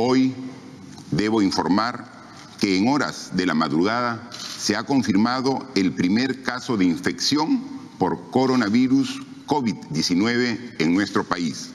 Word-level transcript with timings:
Hoy 0.00 0.32
debo 1.10 1.42
informar 1.42 2.04
que 2.60 2.78
en 2.78 2.86
horas 2.86 3.30
de 3.34 3.46
la 3.46 3.54
madrugada 3.54 4.30
se 4.30 4.76
ha 4.76 4.84
confirmado 4.84 5.66
el 5.74 5.92
primer 5.92 6.44
caso 6.44 6.76
de 6.76 6.84
infección 6.84 7.60
por 7.98 8.30
coronavirus 8.30 9.20
COVID-19 9.48 10.76
en 10.78 10.94
nuestro 10.94 11.24
país. 11.24 11.72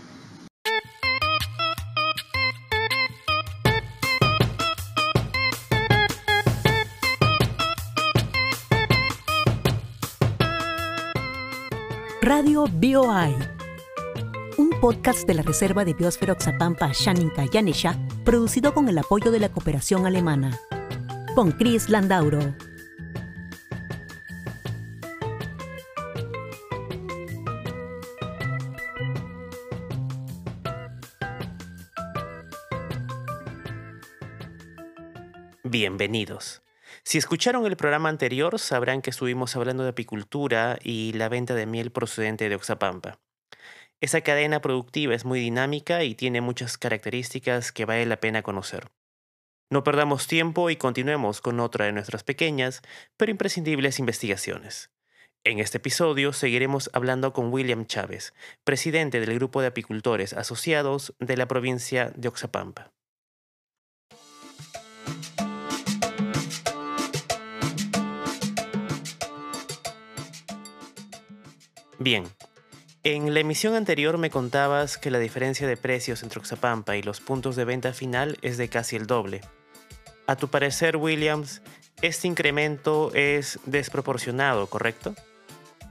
Radio 12.22 12.68
BioI, 12.72 13.36
un 14.58 14.70
podcast 14.80 15.28
de 15.28 15.34
la 15.34 15.42
Reserva 15.42 15.84
de 15.84 15.94
Biosfera 15.94 16.32
Oxapampa 16.32 16.90
Shaninka 16.94 17.44
Yanesha, 17.52 18.00
producido 18.24 18.74
con 18.74 18.88
el 18.88 18.98
apoyo 18.98 19.32
de 19.32 19.40
la 19.40 19.50
cooperación 19.50 20.06
alemana. 20.06 20.58
Con 21.36 21.52
Chris 21.52 21.90
Landauro. 21.90 22.40
Bienvenidos. 35.64 36.62
Si 37.04 37.18
escucharon 37.18 37.66
el 37.66 37.76
programa 37.76 38.08
anterior, 38.08 38.58
sabrán 38.60 39.02
que 39.02 39.10
estuvimos 39.10 39.56
hablando 39.56 39.84
de 39.84 39.90
apicultura 39.90 40.78
y 40.82 41.14
la 41.14 41.28
venta 41.30 41.56
de 41.56 41.66
miel 41.66 41.92
procedente 41.92 42.48
de 42.48 42.56
Oxapampa. 42.56 43.20
Esa 44.04 44.20
cadena 44.20 44.60
productiva 44.60 45.16
es 45.16 45.24
muy 45.24 45.40
dinámica 45.40 46.04
y 46.04 46.14
tiene 46.14 46.42
muchas 46.42 46.78
características 46.78 47.72
que 47.72 47.86
vale 47.86 48.06
la 48.06 48.20
pena 48.20 48.44
conocer. 48.44 48.90
No 49.70 49.86
perdamos 49.86 50.28
tiempo 50.28 50.70
y 50.70 50.76
continuemos 50.76 51.40
con 51.40 51.62
otra 51.62 51.86
de 51.86 51.94
nuestras 51.94 52.26
pequeñas 52.26 52.82
pero 53.16 53.32
imprescindibles 53.32 54.00
investigaciones. 54.00 54.92
En 55.46 55.60
este 55.60 55.78
episodio 55.78 56.34
seguiremos 56.34 56.90
hablando 56.92 57.32
con 57.32 57.54
William 57.54 57.86
Chávez, 57.86 58.34
presidente 58.66 59.22
del 59.22 59.36
Grupo 59.36 59.62
de 59.62 59.68
Apicultores 59.68 60.34
Asociados 60.34 61.14
de 61.20 61.38
la 61.38 61.48
provincia 61.48 62.12
de 62.14 62.28
Oxapampa. 62.28 62.92
Bien, 72.00 72.26
en 73.04 73.34
la 73.34 73.42
emisión 73.42 73.76
anterior 73.76 74.18
me 74.18 74.30
contabas 74.30 74.98
que 74.98 75.12
la 75.12 75.20
diferencia 75.20 75.68
de 75.68 75.76
precios 75.76 76.24
entre 76.24 76.40
Oxapampa 76.40 76.96
y 76.96 77.04
los 77.04 77.20
puntos 77.20 77.56
de 77.56 77.66
venta 77.66 77.92
final 77.92 78.38
es 78.42 78.58
de 78.58 78.70
casi 78.70 78.96
el 78.96 79.08
doble. 79.08 79.42
A 80.26 80.38
tu 80.38 80.48
parecer, 80.48 80.96
Williams, 80.96 81.62
este 82.02 82.28
incremento 82.28 83.12
es 83.14 83.60
desproporcionado, 83.66 84.68
¿correcto? 84.68 85.16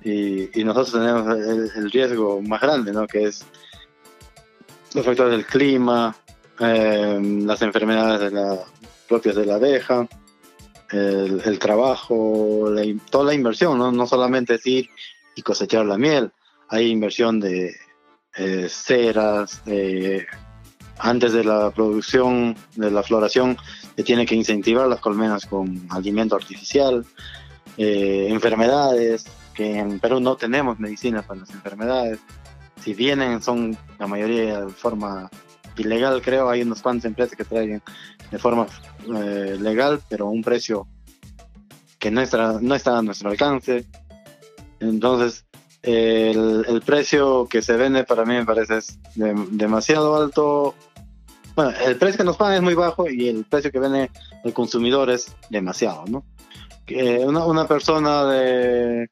Y, 0.03 0.49
nosotros 0.65 0.93
tenemos 0.93 1.77
el, 1.77 1.91
riesgo 1.91 2.41
más 2.41 2.61
grande, 2.61 2.93
¿no? 2.93 3.07
Que 3.07 3.25
es 3.25 3.45
los 4.95 5.05
factores 5.05 5.33
del 5.33 5.47
clima, 5.47 6.17
em, 6.59 7.47
las 7.47 7.61
enfermedades 7.61 8.33
propias 9.07 9.37
de 9.37 9.47
la 9.47 9.57
abeja, 9.57 10.09
el, 10.91 11.59
trabajo, 11.59 12.71
toda 13.11 13.25
la 13.25 13.35
inversión, 13.35 13.79
¿no? 13.79 13.93
No 13.93 14.07
solamente 14.07 14.55
es 14.55 14.67
ir 14.67 14.89
y 15.35 15.43
cosechar 15.43 15.85
la 15.87 15.99
miel. 15.99 16.33
Hay 16.73 16.89
inversión 16.89 17.39
de 17.39 17.77
eh, 18.39 18.67
ceras, 18.71 19.63
antes 20.99 21.35
de 21.35 21.45
la 21.45 21.71
producción, 21.71 22.57
de 22.77 22.91
la 22.91 23.03
floración, 23.03 23.59
se 23.95 24.03
tiene 24.03 24.25
que 24.25 24.35
incentivar 24.35 24.89
las 24.89 25.01
colmenas 25.01 25.45
con 25.45 25.87
alimento 25.91 26.35
artificial, 26.35 27.05
eh, 27.77 28.29
enfermedades, 28.31 29.27
que 29.53 29.79
en 29.79 30.01
Perú 30.01 30.21
no 30.21 30.37
tenemos 30.37 30.79
medicina 30.79 31.21
para 31.21 31.41
las 31.41 31.51
enfermedades. 31.51 32.21
Si 32.81 32.95
vienen, 32.95 33.43
son 33.43 33.77
la 33.99 34.07
mayoría 34.07 34.63
de 34.63 34.73
forma 34.73 35.29
ilegal, 35.77 36.23
creo. 36.23 36.49
Hay 36.49 36.63
unas 36.63 36.81
cuantas 36.81 37.05
empresas 37.05 37.37
que 37.37 37.45
traen 37.45 37.83
de 38.31 38.39
forma 38.39 38.67
eh, 39.15 39.59
legal, 39.61 40.01
pero 40.09 40.27
a 40.27 40.31
un 40.31 40.43
precio 40.43 40.89
que 41.99 42.11
no 42.11 42.23
no 42.61 42.75
está 42.75 42.99
a 42.99 43.03
nuestro 43.03 43.29
alcance. 43.29 43.85
Entonces, 44.81 45.45
el, 45.83 46.83
precio 46.85 47.47
que 47.49 47.63
se 47.63 47.77
vende 47.77 48.05
para 48.05 48.25
mí 48.25 48.35
me 48.35 48.45
parece 48.45 48.79
demasiado 49.15 50.17
alto. 50.17 50.75
Bueno, 51.55 51.73
el 51.85 51.97
precio 51.97 52.19
que 52.19 52.25
nos 52.25 52.37
pagan 52.37 52.55
es 52.55 52.63
muy 52.63 52.75
bajo 52.75 53.09
y 53.11 53.29
el 53.29 53.45
precio 53.45 53.71
que 53.71 53.79
vende 53.79 54.11
el 54.45 54.53
consumidor 54.53 55.11
es 55.11 55.35
demasiado, 55.51 56.05
¿no? 56.07 56.25
Que 56.87 57.19
una, 57.19 57.45
una 57.45 57.67
persona 57.67 58.25
de, 58.25 59.11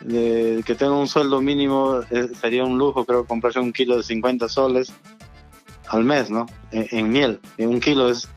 que 0.00 0.74
tenga 0.76 0.92
un 0.92 1.08
sueldo 1.08 1.40
mínimo 1.40 2.00
eh, 2.10 2.28
sería 2.40 2.64
un 2.64 2.78
lujo, 2.78 3.04
creo, 3.04 3.24
comprarse 3.24 3.60
un 3.60 3.72
kilo 3.72 3.96
de 3.96 4.02
50 4.02 4.48
soles 4.48 4.92
al 5.88 6.04
mes, 6.04 6.30
¿no? 6.30 6.46
En, 6.72 7.10
miel. 7.10 7.40
un 7.58 7.80
kilo 7.80 8.08
es 8.08 8.28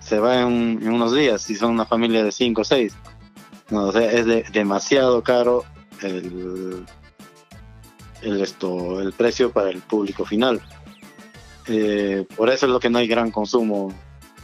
se 0.00 0.18
va 0.18 0.42
en, 0.42 0.86
unos 0.86 1.14
días 1.14 1.40
si 1.40 1.54
son 1.54 1.70
una 1.70 1.86
familia 1.86 2.22
de 2.22 2.32
5 2.32 2.60
o 2.60 2.64
6. 2.64 2.94
No, 3.70 3.90
es 3.90 4.52
demasiado 4.52 5.22
caro 5.22 5.64
el, 6.06 6.86
esto, 8.22 9.00
el 9.00 9.12
precio 9.12 9.52
para 9.52 9.70
el 9.70 9.80
público 9.80 10.24
final. 10.24 10.60
Eh, 11.66 12.26
por 12.36 12.50
eso 12.50 12.66
es 12.66 12.72
lo 12.72 12.80
que 12.80 12.90
no 12.90 12.98
hay 12.98 13.06
gran 13.06 13.30
consumo, 13.30 13.92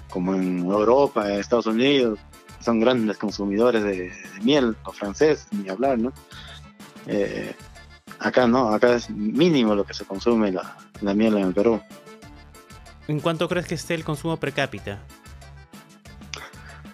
como 0.09 0.35
en 0.35 0.61
Europa, 0.61 1.29
en 1.29 1.41
Estados 1.41 1.67
Unidos, 1.67 2.19
son 2.61 2.81
grandes 2.81 3.17
consumidores 3.19 3.83
de, 3.83 4.13
miel, 4.43 4.77
los 4.85 4.97
franceses, 4.97 5.47
ni 5.53 5.69
hablar, 5.69 5.99
¿no? 5.99 6.13
Eh, 7.07 7.55
acá 8.19 8.47
no, 8.47 8.73
acá 8.73 8.95
es 8.95 9.11
mínimo 9.11 9.75
lo 9.75 9.85
que 9.85 9.95
se 9.95 10.05
consume 10.05 10.53
la, 10.53 10.77
la 11.01 11.15
miel 11.15 11.37
en 11.39 11.49
el 11.49 11.55
Perú. 11.55 11.81
¿En 13.09 13.21
cuánto 13.21 13.49
crees 13.49 13.67
que 13.67 13.75
esté 13.75 13.95
el 13.95 14.05
consumo 14.05 14.37
per 14.37 14.53
cápita? 14.53 15.01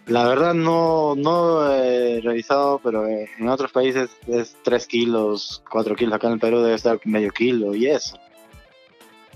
La 0.07 0.29
verdad 0.29 0.55
no, 0.55 1.15
no 1.17 1.73
he 1.73 2.21
revisado, 2.21 2.81
pero 2.83 3.09
en 3.09 3.49
otros 3.49 3.73
países 3.73 4.09
es 4.29 4.57
3 4.63 4.87
kilos, 4.87 5.63
4 5.69 5.97
kilos. 5.97 6.15
Acá 6.15 6.29
en 6.29 6.35
el 6.35 6.39
Perú 6.39 6.61
debe 6.61 6.77
estar 6.77 7.01
medio 7.05 7.33
kilo 7.33 7.75
y 7.75 7.89
eso. 7.89 8.17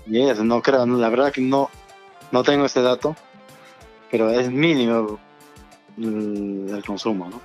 Y 0.07 0.21
eso, 0.21 0.43
no 0.45 0.61
creo, 0.61 0.85
la 0.85 1.09
verdad 1.09 1.33
que 1.33 1.41
no, 1.41 1.69
no 2.31 2.43
tengo 2.43 2.65
ese 2.65 2.81
dato, 2.81 3.15
pero 4.09 4.29
es 4.29 4.49
mínimo 4.49 5.19
el, 5.97 6.83
consumo, 6.85 7.29
¿no? 7.29 7.41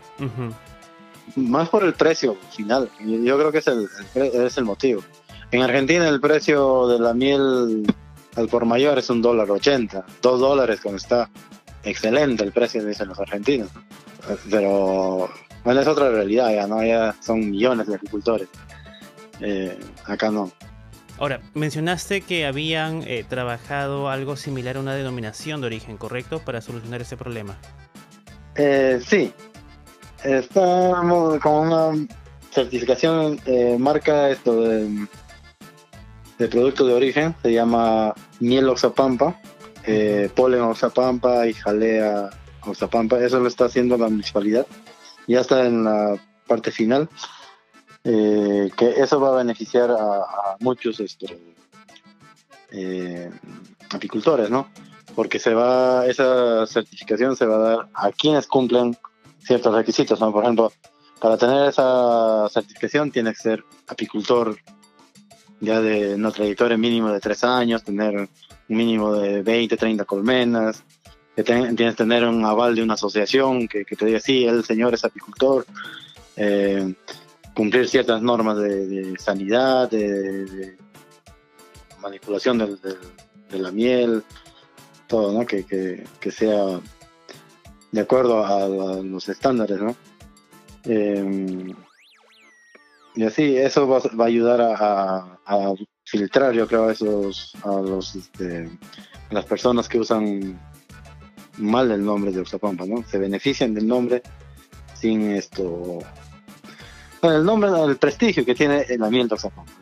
Más 1.34 1.68
por 1.68 1.82
el 1.82 1.94
precio 1.94 2.36
final, 2.52 2.88
yo 3.00 3.36
creo 3.36 3.50
que 3.50 3.58
es 3.58 3.66
el, 3.66 3.88
es 4.14 4.56
el 4.56 4.64
motivo. 4.64 5.02
En 5.50 5.62
Argentina 5.62 6.08
el 6.08 6.20
precio 6.20 6.86
de 6.88 7.00
la 7.00 7.12
miel 7.12 7.84
al 8.36 8.48
por 8.48 8.64
mayor 8.64 8.98
es 8.98 9.10
un 9.10 9.20
dólar 9.20 9.50
ochenta, 9.50 10.04
dos 10.22 10.40
dólares 10.40 10.80
cuando 10.80 10.98
está 10.98 11.28
excelente 11.86 12.44
el 12.44 12.52
precio, 12.52 12.84
dicen 12.84 13.08
los 13.08 13.18
argentinos. 13.18 13.70
Pero 14.50 15.30
bueno, 15.64 15.80
es 15.80 15.86
otra 15.86 16.10
realidad, 16.10 16.52
ya 16.52 16.66
no, 16.66 16.84
ya 16.84 17.14
son 17.20 17.50
millones 17.50 17.86
de 17.86 17.94
agricultores. 17.94 18.48
Eh, 19.40 19.78
acá 20.04 20.30
no. 20.30 20.50
Ahora, 21.18 21.40
mencionaste 21.54 22.20
que 22.20 22.46
habían 22.46 23.02
eh, 23.06 23.24
trabajado 23.26 24.10
algo 24.10 24.36
similar 24.36 24.76
a 24.76 24.80
una 24.80 24.94
denominación 24.94 25.60
de 25.60 25.68
origen, 25.68 25.96
¿correcto? 25.96 26.40
Para 26.40 26.60
solucionar 26.60 27.00
ese 27.00 27.16
problema. 27.16 27.56
Eh, 28.56 29.00
sí. 29.04 29.32
Estamos 30.22 31.38
con 31.40 31.68
una 31.68 32.06
certificación 32.50 33.40
marca 33.78 34.30
esto 34.30 34.62
de, 34.62 35.06
de 36.38 36.48
producto 36.48 36.86
de 36.86 36.94
origen, 36.94 37.34
se 37.42 37.52
llama 37.52 38.14
Miel 38.40 38.68
Oxapampa 38.68 39.38
eh, 39.86 40.30
polen 40.34 40.62
Oxapampa 40.62 41.46
y 41.46 41.54
jalea 41.54 42.30
Oxapampa. 42.62 43.18
Eso 43.20 43.40
lo 43.40 43.48
está 43.48 43.66
haciendo 43.66 43.96
la 43.96 44.08
municipalidad. 44.08 44.66
Ya 45.26 45.40
está 45.40 45.64
en 45.66 45.84
la 45.84 46.16
parte 46.46 46.70
final. 46.70 47.08
Eh, 48.08 48.70
que 48.76 48.90
eso 49.00 49.18
va 49.20 49.30
a 49.30 49.38
beneficiar 49.38 49.90
a, 49.90 50.56
muchos 50.60 51.00
este, 51.00 51.56
eh, 52.70 53.28
apicultores, 53.90 54.48
¿no? 54.48 54.68
Porque 55.16 55.40
se 55.40 55.54
va, 55.54 56.06
esa 56.06 56.68
certificación 56.68 57.34
se 57.34 57.46
va 57.46 57.56
a 57.56 57.58
dar 57.58 57.88
a 57.94 58.12
quienes 58.12 58.46
cumplen 58.46 58.96
ciertos 59.40 59.74
requisitos, 59.74 60.20
¿no? 60.20 60.30
Por 60.30 60.44
ejemplo, 60.44 60.72
para 61.20 61.36
tener 61.36 61.68
esa 61.68 62.48
certificación 62.48 63.10
tiene 63.10 63.30
que 63.30 63.40
ser 63.40 63.64
apicultor 63.88 64.56
ya 65.60 65.80
de 65.80 66.14
una 66.14 66.30
trayectoria 66.30 66.76
mínimo 66.76 67.10
de 67.10 67.20
tres 67.20 67.44
años, 67.44 67.82
tener 67.82 68.16
un 68.16 68.28
mínimo 68.68 69.14
de 69.14 69.42
20, 69.42 69.76
30 69.76 70.04
colmenas, 70.04 70.82
que 71.34 71.42
tienes 71.42 71.74
que 71.76 71.92
tener 71.92 72.24
un 72.24 72.44
aval 72.44 72.74
de 72.74 72.82
una 72.82 72.94
asociación 72.94 73.68
que, 73.68 73.84
te 73.84 74.06
diga, 74.06 74.20
sí, 74.20 74.44
el 74.44 74.64
señor 74.64 74.94
es 74.94 75.04
apicultor, 75.04 75.66
eh, 76.36 76.94
cumplir 77.54 77.88
ciertas 77.88 78.22
normas 78.22 78.56
de, 78.58 79.14
sanidad, 79.18 79.90
de, 79.90 80.76
manipulación 82.00 82.58
de, 82.58 83.58
la 83.58 83.70
miel, 83.70 84.22
todo, 85.06 85.32
¿no? 85.32 85.46
Que, 85.46 85.64
que, 85.64 86.30
sea 86.30 86.80
de 87.92 88.00
acuerdo 88.00 88.44
a, 88.44 88.68
los 89.02 89.28
estándares, 89.28 89.78
¿no? 89.78 89.94
Em, 90.84 91.74
y 93.16 93.24
así, 93.24 93.56
eso 93.56 93.88
va, 93.88 93.98
a 93.98 94.26
ayudar 94.26 94.60
a, 94.60 95.74
filtrar, 96.04 96.52
yo 96.52 96.68
creo, 96.68 96.88
a 96.88 96.92
esos, 96.92 97.54
a 97.64 97.70
los, 97.70 98.14
este, 98.14 98.68
las 99.30 99.44
personas 99.46 99.88
que 99.88 99.98
usan 99.98 100.60
mal 101.56 101.90
el 101.90 102.04
nombre 102.04 102.30
de 102.30 102.40
Oxapampa, 102.40 102.84
¿no? 102.84 103.02
Se 103.04 103.18
benefician 103.18 103.74
del 103.74 103.88
nombre 103.88 104.22
sin 104.94 105.32
esto, 105.32 105.98
el 107.22 107.44
nombre, 107.44 107.70
el 107.86 107.96
prestigio 107.96 108.44
que 108.44 108.54
tiene 108.54 108.84
la 108.98 109.08
miel 109.08 109.28
de 109.28 109.34
Oxapampa. 109.34 109.72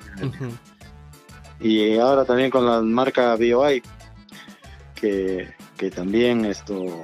Y 1.61 1.99
ahora 1.99 2.25
también 2.25 2.51
con 2.51 2.65
la 2.65 2.81
marca 2.83 3.35
BioI, 3.35 3.83
que, 4.95 5.53
que 5.77 5.91
también 5.91 6.45
esto 6.45 7.03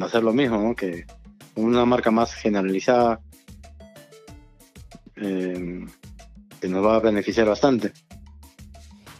va 0.00 0.06
a 0.06 0.10
ser 0.10 0.22
lo 0.22 0.34
mismo, 0.34 0.58
¿no? 0.58 0.76
Que 0.76 1.06
una 1.54 1.86
marca 1.86 2.10
más 2.10 2.34
generalizada 2.34 3.20
eh, 5.22 5.86
que 6.60 6.68
nos 6.68 6.84
va 6.84 6.96
a 6.96 7.00
beneficiar 7.00 7.46
bastante. 7.46 7.92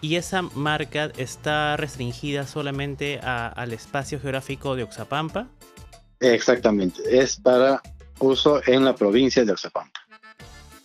¿Y 0.01 0.17
esa 0.17 0.43
marca 0.43 1.13
está 1.17 1.77
restringida 1.77 2.47
solamente 2.47 3.21
al 3.21 3.73
espacio 3.73 4.19
geográfico 4.21 4.75
de 4.75 4.83
Oxapampa? 4.83 5.49
Exactamente, 6.19 7.01
es 7.09 7.37
para 7.37 7.81
uso 8.19 8.61
en 8.67 8.85
la 8.85 8.95
provincia 8.95 9.45
de 9.45 9.53
Oxapampa. 9.53 10.01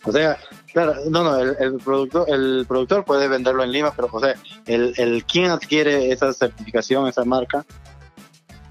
O 0.04 0.12
sea, 0.12 0.38
claro, 0.72 0.94
no, 1.10 1.24
no, 1.24 1.36
el, 1.38 1.78
productor, 1.78 2.30
el 2.30 2.64
productor 2.68 3.04
puede 3.04 3.26
venderlo 3.26 3.64
en 3.64 3.72
Lima, 3.72 3.92
pero 3.94 4.08
o 4.10 4.20
sea, 4.20 4.34
el, 4.66 4.94
el 4.96 5.24
quien 5.24 5.50
adquiere 5.50 6.12
esa 6.12 6.32
certificación, 6.32 7.08
esa 7.08 7.24
marca, 7.24 7.66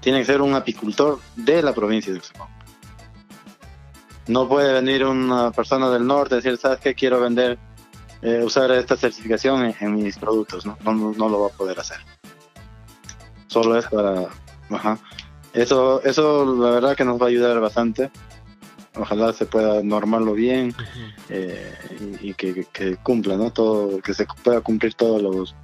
tiene 0.00 0.20
que 0.20 0.24
ser 0.24 0.40
un 0.40 0.54
apicultor 0.54 1.20
de 1.36 1.62
la 1.62 1.74
provincia 1.74 2.10
de 2.10 2.20
Oxapampa. 2.20 2.57
No 4.28 4.48
puede 4.48 4.72
venir 4.74 5.04
una 5.04 5.50
persona 5.50 5.90
del 5.90 6.06
norte 6.06 6.34
y 6.34 6.38
decir, 6.38 6.56
¿sabes 6.58 6.80
qué? 6.80 6.94
Quiero 6.94 7.20
vender 7.20 7.58
eh, 8.22 8.42
usar 8.44 8.70
esta 8.72 8.96
certificación 8.96 9.74
en, 9.80 9.94
mis 9.94 10.18
productos, 10.18 10.66
¿no? 10.66 10.76
¿no? 10.84 11.28
lo 11.28 11.40
va 11.40 11.46
a 11.48 11.56
poder 11.56 11.80
hacer. 11.80 11.98
Solo 13.46 13.76
es 13.76 13.86
para... 13.86 14.26
Ajá. 14.70 14.98
Eso, 15.54 16.02
eso 16.04 16.44
la 16.56 16.70
verdad 16.70 16.96
que 16.96 17.04
nos 17.04 17.20
va 17.20 17.26
a 17.26 17.28
ayudar 17.30 17.58
bastante. 17.58 18.10
Ojalá 18.96 19.32
se 19.32 19.46
pueda 19.46 19.82
normarlo 19.82 20.34
bien 20.34 20.74
eh, 21.30 21.74
y, 22.20 22.34
que, 22.34 22.66
cumpla, 23.02 23.36
¿no? 23.36 23.50
Todo, 23.50 24.00
que 24.00 24.12
se 24.12 24.26
pueda 24.42 24.60
cumplir 24.60 24.94
todos 24.94 25.22
los 25.22 25.54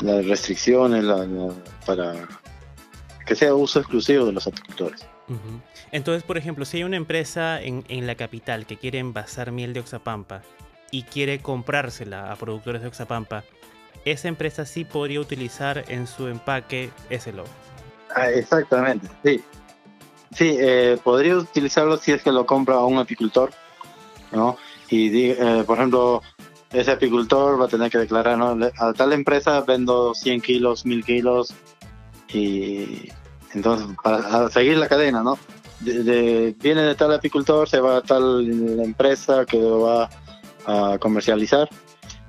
las 0.00 0.24
restricciones 0.26 1.04
para 1.84 2.14
que 3.26 3.34
sea 3.34 3.52
uso 3.54 3.80
exclusivo 3.80 4.26
de 4.26 4.32
los 4.32 4.46
apicultores. 4.46 5.06
Entonces, 5.92 6.22
por 6.22 6.38
ejemplo, 6.38 6.64
si 6.64 6.78
hay 6.78 6.84
una 6.84 6.96
empresa 6.96 7.60
en, 7.60 8.06
la 8.06 8.14
capital 8.14 8.66
que 8.66 8.76
quiere 8.76 8.98
envasar 8.98 9.52
miel 9.52 9.72
de 9.72 9.80
Oxapampa, 9.80 10.42
y 10.90 11.02
quiere 11.02 11.40
comprársela 11.40 12.32
a 12.32 12.36
productores 12.36 12.82
de 12.82 12.88
Oxapampa, 12.88 13.44
esa 14.04 14.28
empresa 14.28 14.64
sí 14.64 14.84
podría 14.84 15.20
utilizar 15.20 15.84
en 15.88 16.06
su 16.06 16.28
empaque 16.28 16.90
ese 17.10 17.32
logo. 17.32 17.48
Ah, 18.14 18.30
exactamente, 18.30 19.06
sí. 19.22 19.42
Sí, 20.34 20.56
eh, 20.58 20.98
podría 21.02 21.36
utilizarlo 21.36 21.96
si 21.96 22.12
es 22.12 22.22
que 22.22 22.32
lo 22.32 22.46
compra 22.46 22.76
a 22.76 22.84
un 22.84 22.98
apicultor, 22.98 23.50
¿no? 24.32 24.56
Y, 24.90 25.30
eh, 25.30 25.64
por 25.66 25.78
ejemplo, 25.78 26.22
ese 26.72 26.92
apicultor 26.92 27.60
va 27.60 27.64
a 27.64 27.68
tener 27.68 27.90
que 27.90 27.98
declarar, 27.98 28.38
¿no? 28.38 28.56
A 28.78 28.92
tal 28.92 29.12
empresa 29.12 29.60
vendo 29.62 30.14
100 30.14 30.40
kilos, 30.40 30.84
1000 30.84 31.04
kilos, 31.04 31.54
y 32.28 33.08
entonces, 33.54 33.88
para 34.02 34.50
seguir 34.50 34.76
la 34.76 34.88
cadena, 34.88 35.22
¿no? 35.22 35.38
viene 35.80 36.82
de 36.82 36.94
tal 36.96 37.14
apicultor, 37.14 37.68
se 37.68 37.80
va 37.80 37.98
a 37.98 38.02
tal 38.02 38.80
empresa 38.80 39.44
que 39.44 39.58
lo 39.58 39.82
va 39.82 40.10
a 40.66 40.98
comercializar 40.98 41.68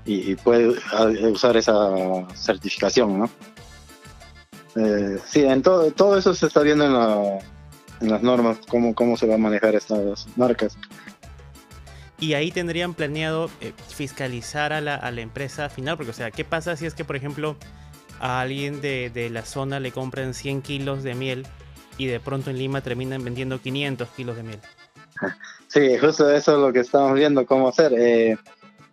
y, 0.06 0.36
puede 0.36 0.76
usar 1.30 1.58
esa 1.58 1.74
certificación, 2.36 3.20
¿no? 3.20 3.30
Eh, 4.76 5.20
sí, 5.26 5.44
en 5.44 5.62
todo, 5.62 5.92
todo 5.92 6.18
eso 6.18 6.34
se 6.34 6.48
está 6.48 6.62
viendo 6.62 6.86
en, 6.86 7.40
en 8.02 8.12
las 8.12 8.24
normas, 8.24 8.58
cómo, 8.68 8.96
cómo 8.96 9.18
se 9.18 9.28
va 9.28 9.36
a 9.36 9.38
manejar 9.38 9.76
estas 9.76 10.28
marcas. 10.36 10.78
Y 12.20 12.34
ahí 12.34 12.52
tendrían 12.52 12.94
planeado 12.94 13.50
eh, 13.62 13.74
fiscalizar 13.88 14.74
a 14.74 14.82
la, 14.82 14.96
a 14.96 15.12
la, 15.12 15.22
empresa 15.22 15.70
final, 15.70 15.96
porque 15.96 16.12
o 16.12 16.14
sea, 16.14 16.32
¿qué 16.32 16.44
pasa 16.44 16.76
si 16.76 16.86
es 16.86 16.94
que, 16.94 17.06
por 17.06 17.16
ejemplo, 17.16 17.56
a 18.20 18.42
alguien 18.42 18.82
de, 18.82 19.10
de, 19.10 19.30
la 19.30 19.44
zona 19.44 19.80
le 19.80 19.92
compran 19.92 20.34
100 20.34 20.62
kilos 20.62 21.04
de 21.04 21.16
miel 21.16 21.48
y 21.98 22.08
de 22.08 22.20
pronto 22.20 22.50
en 22.50 22.58
Lima 22.58 22.82
terminan 22.82 23.24
vendiendo 23.24 23.62
500 23.62 24.10
kilos 24.10 24.36
de 24.36 24.44
miel? 24.44 24.60
Sí, 25.68 26.00
justo 26.00 26.28
eso 26.32 26.54
es 26.54 26.58
lo 26.58 26.74
que 26.74 26.80
estamos 26.80 27.14
viendo, 27.14 27.46
cómo 27.46 27.68
hacer. 27.70 27.94
Eh, 27.96 28.36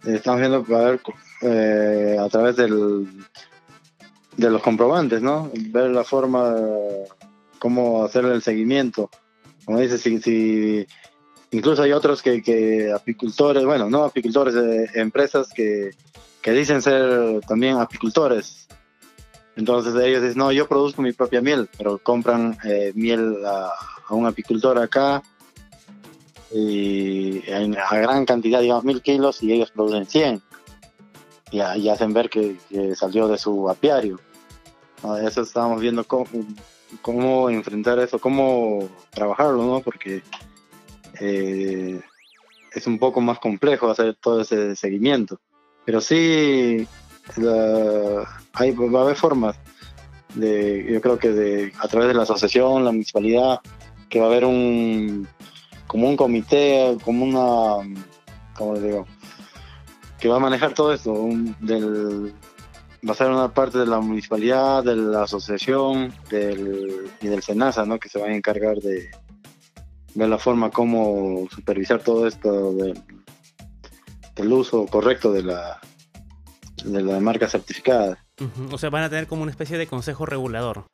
estamos 0.05 0.40
viendo 0.40 0.58
a, 0.76 0.84
ver, 0.84 1.00
eh, 1.40 2.19
a 2.20 2.28
través 2.28 2.56
del, 2.56 3.08
de 4.37 4.50
los 4.50 4.61
comprobantes, 4.61 5.23
¿no? 5.23 5.50
Ver 5.70 5.90
la 5.90 6.05
forma, 6.05 6.55
cómo 7.58 8.05
hacer 8.05 8.26
el 8.26 8.43
seguimiento. 8.43 9.08
Como 9.64 9.81
dice, 9.81 9.96
si, 9.96 10.87
incluso 11.50 11.82
hay 11.82 11.93
otros 11.93 12.20
que, 12.20 12.43
que 12.43 12.93
apicultores, 12.93 13.64
bueno, 13.64 13.88
no 13.88 14.05
apicultores, 14.05 14.55
eh, 14.55 14.90
empresas 14.96 15.49
que, 15.55 15.93
que 16.43 16.52
dicen 16.52 16.82
ser 16.82 17.40
también 17.49 17.78
apicultores. 17.78 18.69
Entonces 19.56 19.94
ellos 19.94 20.22
dicen, 20.22 20.38
no, 20.38 20.52
yo 20.52 20.68
produzco 20.68 21.02
mi 21.02 21.12
propia 21.12 21.40
miel, 21.40 21.68
pero 21.76 21.98
compran 21.98 22.58
miel 22.94 23.44
a, 23.44 23.72
a 24.06 24.14
un 24.14 24.26
apicultor 24.26 24.78
acá 24.78 25.22
y 26.52 27.42
a 27.50 27.96
gran 27.96 28.24
cantidad, 28.24 28.60
digamos 28.60 28.84
mil 28.84 29.02
kilos, 29.02 29.42
y 29.42 29.52
ellos 29.52 29.70
producen 29.70 30.06
100. 30.06 30.42
Y, 31.50 31.58
y 31.58 31.88
hacen 31.88 32.12
ver 32.12 32.28
que, 32.28 32.56
salió 32.94 33.28
de 33.28 33.38
su 33.38 33.68
apiario. 33.68 34.20
Eso 35.22 35.42
estábamos 35.42 35.80
viendo 35.80 36.04
cómo, 36.04 36.26
cómo, 37.02 37.50
enfrentar 37.50 37.98
eso, 37.98 38.18
cómo 38.18 38.88
trabajarlo, 39.10 39.64
¿no? 39.64 39.80
Porque 39.80 40.22
eh, 41.20 42.00
es 42.72 42.86
un 42.86 42.98
poco 42.98 43.20
más 43.20 43.38
complejo 43.38 43.90
hacer 43.90 44.16
todo 44.20 44.40
ese 44.40 44.74
seguimiento. 44.74 45.38
Pero 45.84 46.00
sí, 46.00 46.86
hay, 48.56 48.72
va 48.72 49.00
a 49.00 49.02
haber 49.04 49.16
formas 49.16 49.56
de, 50.34 50.86
yo 50.90 51.00
creo 51.00 51.18
que 51.18 51.30
de, 51.30 51.72
a 51.78 51.88
través 51.88 52.08
de 52.08 52.14
la 52.14 52.22
asociación, 52.22 52.84
la 52.84 52.92
municipalidad, 52.92 53.60
que 54.08 54.20
va 54.20 54.26
a 54.26 54.28
haber 54.28 54.44
un 54.44 55.28
como 55.86 56.08
un 56.08 56.16
comité, 56.16 56.96
como 57.04 57.25
una, 57.25 57.98
¿cómo 58.56 58.75
les 58.75 58.82
digo? 58.82 59.06
Que 60.18 60.28
va 60.28 60.36
a 60.36 60.40
manejar 60.40 60.75
todo 60.75 60.92
esto, 60.92 61.28
del, 61.60 62.34
va 63.06 63.12
a 63.12 63.16
ser 63.16 63.30
una 63.30 63.52
parte 63.54 63.78
de 63.78 63.86
la 63.86 64.00
municipalidad, 64.00 64.82
de 64.82 64.96
la 64.96 65.22
asociación 65.22 66.12
del, 66.28 67.10
y 67.20 67.28
del 67.28 67.42
SENASA, 67.42 67.86
¿no? 67.86 67.98
Que 67.98 68.08
se 68.08 68.18
van 68.18 68.32
a 68.32 68.36
encargar 68.36 68.76
de 68.78 69.10
ver 70.14 70.28
la 70.28 70.38
forma 70.38 70.70
como 70.70 71.46
supervisar 71.50 72.02
todo 72.02 72.26
esto 72.26 72.72
del, 72.72 74.52
uso 74.52 74.86
correcto 74.86 75.32
de 75.32 75.42
la, 75.42 75.80
de 76.84 77.02
la 77.02 77.20
marca 77.20 77.48
certificada. 77.48 78.25
O 78.71 78.78
sea, 78.78 78.90
van 78.90 79.02
a 79.02 79.09
tener 79.09 79.26
como 79.26 79.43
una 79.43 79.50
especie 79.50 79.78
de 79.78 79.87
consejo 79.87 80.26
regulador. 80.26 80.85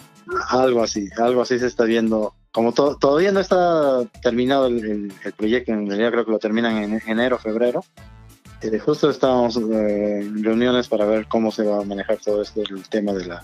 Algo 0.49 0.83
así, 0.83 1.09
algo 1.19 1.43
así 1.43 1.59
se 1.59 1.67
está 1.67 1.85
viendo 1.85 2.35
como 2.53 2.73
todavía 2.73 3.33
no 3.33 3.41
está 3.41 4.05
terminado 4.23 4.67
el, 4.67 5.13
proyecto, 5.37 5.73
en 5.73 5.89
realidad 5.89 6.11
creo 6.11 6.25
que 6.27 6.31
lo 6.33 6.39
terminan 6.39 6.77
en 6.77 7.03
enero, 7.07 7.39
febrero. 7.39 7.83
Eh, 8.61 8.79
justo 8.79 9.11
estamos 9.11 9.57
eh, 9.57 10.21
en 10.21 10.45
reuniones 10.45 10.87
para 10.87 11.07
ver 11.07 11.27
cómo 11.27 11.51
se 11.51 11.65
va 11.65 11.81
a 11.81 11.85
manejar 11.85 12.19
todo 12.19 12.43
esto, 12.43 12.61
el 12.61 12.87
tema 12.89 13.13
de, 13.13 13.25
la, 13.25 13.43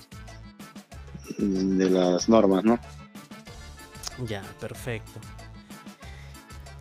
de 1.38 1.90
las 1.90 2.28
normas, 2.28 2.64
¿no? 2.64 2.78
Ya, 4.26 4.43
perfecto. 4.61 5.19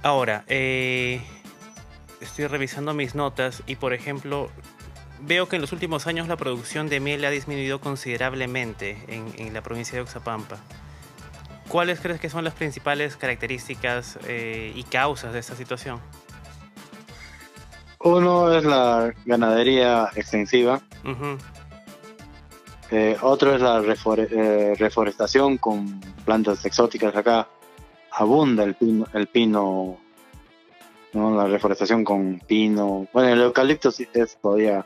Ahora, 0.04 0.44
eh, 0.48 1.22
estoy 2.20 2.48
revisando 2.48 2.94
mis 2.94 3.16
notas 3.16 3.64
y, 3.68 3.78
por 3.78 3.94
ejemplo, 3.94 4.50
veo 5.22 5.48
que 5.48 5.56
en 5.56 5.62
los 5.62 5.72
últimos 5.72 6.08
años 6.08 6.28
la 6.28 6.38
producción 6.38 6.90
de 6.90 7.00
miel 7.00 7.26
ha 7.26 7.30
disminuido 7.30 7.80
considerablemente 7.80 8.98
en, 9.08 9.26
en 9.38 9.54
la 9.54 9.62
provincia 9.62 9.96
de 9.96 10.02
Oxapampa. 10.02 10.58
¿Cuáles 11.70 12.00
crees 12.00 12.20
que 12.20 12.30
son 12.30 12.46
las 12.46 12.54
principales 12.54 13.18
características 13.18 14.18
eh, 14.26 14.72
y 14.74 14.84
causas 14.84 15.34
de 15.34 15.40
esta 15.40 15.56
situación? 15.56 16.00
Uno 18.00 18.54
es 18.54 18.64
la 18.64 19.14
ganadería 19.26 20.10
extensiva. 20.16 20.82
Eh, 22.90 23.18
otro 23.22 23.56
es 23.56 23.62
la 23.62 23.82
eh, 23.82 24.76
reforestación 24.78 25.58
con 25.58 26.00
plantas 26.24 26.64
exóticas. 26.64 27.14
Acá 27.16 27.50
abunda 28.12 28.64
el 28.64 28.76
pino, 28.76 29.06
el 29.14 29.28
pino 29.28 29.98
¿no? 31.12 31.36
la 31.36 31.48
reforestación 31.48 32.06
con 32.06 32.40
pino. 32.48 33.08
Bueno, 33.12 33.30
el 33.30 33.42
eucalipto 33.42 33.92
sí 33.92 34.08
es 34.14 34.38
todavía 34.42 34.86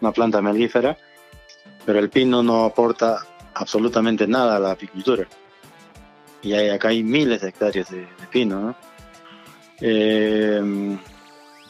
una 0.00 0.12
planta 0.12 0.40
melífera, 0.40 0.96
pero 1.84 1.98
el 1.98 2.10
pino 2.10 2.42
no 2.42 2.64
aporta 2.64 3.26
absolutamente 3.54 4.26
nada 4.26 4.56
a 4.56 4.60
la 4.60 4.72
apicultura. 4.72 5.26
Y 6.42 6.52
hay, 6.52 6.68
acá 6.68 6.88
hay 6.88 7.02
miles 7.02 7.40
de 7.40 7.48
hectáreas 7.48 7.90
de, 7.90 8.06
pino, 8.30 8.60
¿no? 8.60 8.76
Eh, 9.80 10.98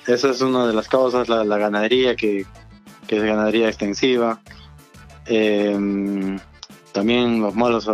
esa 0.07 0.31
es 0.31 0.41
una 0.41 0.67
de 0.67 0.73
las 0.73 0.89
causas, 0.89 1.29
la, 1.29 1.59
ganadería, 1.59 2.17
que, 2.17 2.47
es 3.09 3.23
ganadería 3.23 3.69
extensiva. 3.69 4.41
Eh, 5.27 6.39
también 6.93 7.41
los 7.41 7.55
malos 7.55 7.89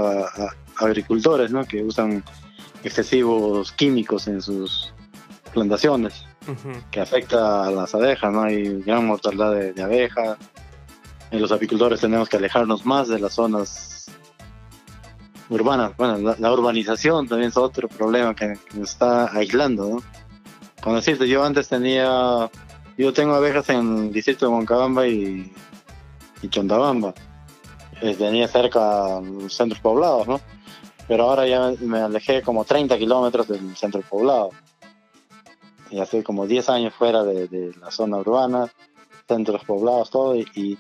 agricultores, 0.77 1.51
¿no? 1.51 1.65
Que 1.65 1.83
usan 1.83 2.25
excesivos 2.85 3.73
químicos 3.73 4.29
en 4.29 4.41
sus 4.41 4.93
plantaciones, 5.53 6.25
que 6.91 7.01
afecta 7.01 7.67
a 7.67 7.71
las 7.71 7.95
abejas, 7.95 8.33
¿no? 8.33 8.43
Hay 8.43 8.83
gran 8.83 9.07
mortalidad 9.07 9.53
de, 9.53 9.83
abejas. 9.83 10.39
En 11.31 11.41
los 11.41 11.53
apicultores 11.53 12.01
tenemos 12.01 12.29
que 12.29 12.37
alejarnos 12.37 12.85
más 12.85 13.09
de 13.09 13.19
las 13.19 13.35
zonas 13.35 14.07
urbanas. 15.49 15.97
Bueno, 15.97 16.35
la, 16.39 16.53
urbanización 16.53 17.29
también 17.29 17.51
es 17.51 17.57
otro 17.57 17.89
problema 17.89 18.35
que, 18.35 18.59
nos 18.75 18.91
está 18.91 19.31
aislando, 19.37 19.89
¿no? 19.89 20.03
Con 20.83 20.95
decirte, 20.97 21.27
yo 21.29 21.43
antes 21.43 21.69
tenía, 21.69 22.51
yo 22.99 23.13
tengo 23.13 23.35
abejas 23.35 23.69
en 23.71 24.07
el 24.07 24.13
distrito 24.13 24.47
de 24.47 24.53
Moncabamba 24.53 25.07
y, 25.07 25.51
y 26.43 26.49
Chontabamba. 26.49 27.15
Eh, 28.03 28.15
tenía 28.17 28.47
cerca 28.49 29.21
los 29.21 29.55
centros 29.55 29.81
poblados, 29.81 30.29
¿no? 30.29 30.41
Pero 31.09 31.25
ahora 31.25 31.47
ya 31.47 31.73
me 31.81 32.01
alejé 32.01 32.43
como 32.43 32.65
30 32.65 32.99
kilómetros 32.99 33.49
del 33.49 33.77
centro 33.77 34.03
poblado. 34.03 34.51
Y 35.95 36.01
hace 36.01 36.25
como 36.25 36.47
10 36.47 36.69
años 36.71 36.93
fuera 36.93 37.23
de, 37.23 37.73
la 37.81 37.93
zona 37.93 38.17
urbana, 38.17 38.69
centros 39.29 39.63
poblados, 39.65 40.11
todo. 40.11 40.35
Y, 40.35 40.77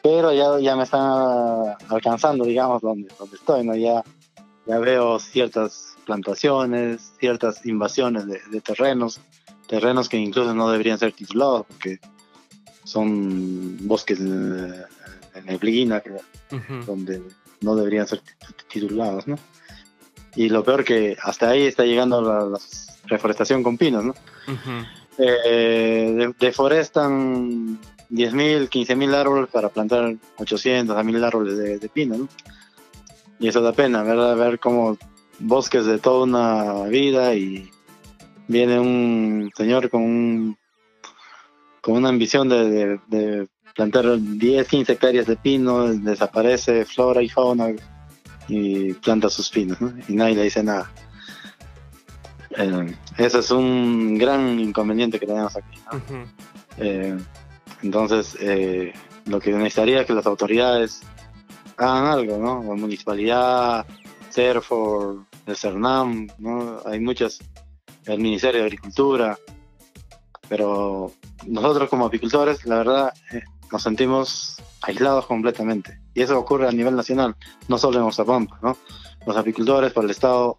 pero 0.00 0.32
ya, 0.32 0.60
ya 0.60 0.76
me 0.76 0.84
están 0.84 1.74
alcanzando, 1.88 2.44
digamos, 2.44 2.80
donde, 2.80 3.12
donde 3.18 3.36
estoy, 3.36 3.66
¿no? 3.66 3.74
Ya, 3.74 4.04
ya 4.66 4.78
veo 4.78 5.18
ciertas 5.18 5.96
plantaciones, 6.06 7.12
ciertas 7.18 7.66
invasiones 7.66 8.24
de, 8.26 8.60
terrenos, 8.60 9.20
terrenos 9.66 10.08
que 10.08 10.18
incluso 10.18 10.54
no 10.54 10.70
deberían 10.70 10.98
ser 10.98 11.12
titulados 11.12 11.66
porque 11.66 11.98
son 12.84 13.78
bosques 13.88 14.20
de, 14.20 14.84
neblina, 15.44 16.00
donde 16.86 17.20
no 17.62 17.74
deberían 17.74 18.06
ser 18.06 18.22
titulados, 18.68 19.26
¿no? 19.26 19.36
Y 20.36 20.50
lo 20.50 20.62
peor 20.62 20.84
que 20.84 21.16
hasta 21.20 21.50
ahí 21.50 21.62
está 21.62 21.84
llegando 21.84 22.22
la, 22.22 22.58
reforestación 23.04 23.64
con 23.64 23.76
pinos, 23.76 24.04
¿no? 24.04 24.14
Eh, 25.18 26.32
deforestan 26.38 27.78
10.000, 28.10 28.68
15.000 28.68 29.14
árboles 29.14 29.50
para 29.50 29.68
plantar 29.68 30.14
800 30.38 30.96
a 30.96 31.02
1.000 31.02 31.24
árboles 31.24 31.80
de, 31.80 31.88
pino, 31.88 32.16
¿no? 32.16 32.28
Y 33.38 33.48
eso 33.48 33.60
da 33.60 33.72
pena, 33.72 34.02
¿verdad? 34.02 34.36
Ver 34.36 34.58
como 34.58 34.96
bosques 35.38 35.84
de 35.86 35.98
toda 35.98 36.24
una 36.24 36.84
vida 36.84 37.34
y 37.34 37.70
viene 38.48 38.78
un 38.78 39.50
señor 39.56 39.90
con 39.90 40.02
un, 40.02 40.58
con 41.80 41.96
una 41.96 42.08
ambición 42.08 42.48
de, 42.48 43.00
de 43.08 43.48
plantar 43.74 44.18
10, 44.18 44.68
15 44.68 44.92
hectáreas 44.92 45.26
de 45.26 45.36
pino, 45.36 45.88
desaparece 45.88 46.84
flora 46.84 47.22
y 47.22 47.28
fauna 47.28 47.68
y 48.48 48.92
planta 48.94 49.30
sus 49.30 49.50
pinos, 49.50 49.78
y 50.08 50.14
nadie 50.14 50.36
le 50.36 50.44
dice 50.44 50.62
nada. 50.62 50.90
Eh, 52.56 52.96
ese 53.18 53.38
es 53.38 53.50
un 53.50 54.18
gran 54.18 54.58
inconveniente 54.58 55.18
que 55.18 55.26
tenemos 55.26 55.56
aquí. 55.56 55.78
Eh, 56.78 57.18
entonces, 57.82 58.36
eh, 58.40 58.92
lo 59.26 59.40
que 59.40 59.52
necesitaría 59.52 60.00
es 60.00 60.06
que 60.06 60.14
las 60.14 60.26
autoridades 60.26 61.02
hagan 61.76 62.06
algo, 62.06 62.38
¿no? 62.38 62.62
La 62.62 62.74
municipalidad, 62.74 63.86
CERFOR, 64.30 65.24
el 65.46 65.56
CERNAM, 65.56 66.28
¿no? 66.38 66.80
Hay 66.86 67.00
muchas, 67.00 67.38
el 68.06 68.18
Ministerio 68.20 68.60
de 68.60 68.66
Agricultura, 68.66 69.38
pero 70.48 71.12
nosotros 71.46 71.88
como 71.88 72.06
apicultores, 72.06 72.64
la 72.66 72.76
verdad, 72.76 73.12
nos 73.70 73.82
sentimos 73.82 74.56
aislados 74.82 75.26
completamente. 75.26 76.00
Y 76.14 76.22
eso 76.22 76.38
ocurre 76.38 76.68
a 76.68 76.72
nivel 76.72 76.94
nacional, 76.94 77.36
no 77.68 77.78
solo 77.78 77.98
en 77.98 78.04
Oxapampa, 78.04 78.58
¿no? 78.62 78.76
Los 79.26 79.36
apicultores 79.36 79.92
por 79.92 80.04
el 80.04 80.10
Estado 80.10 80.58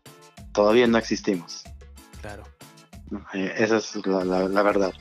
todavía 0.51 0.87
no 0.87 0.97
existimos. 0.97 1.62
Claro. 2.23 2.43
Eh, 3.33 3.53
esa 3.57 3.77
es 3.77 3.95
la, 4.05 4.63
verdad. 4.63 4.93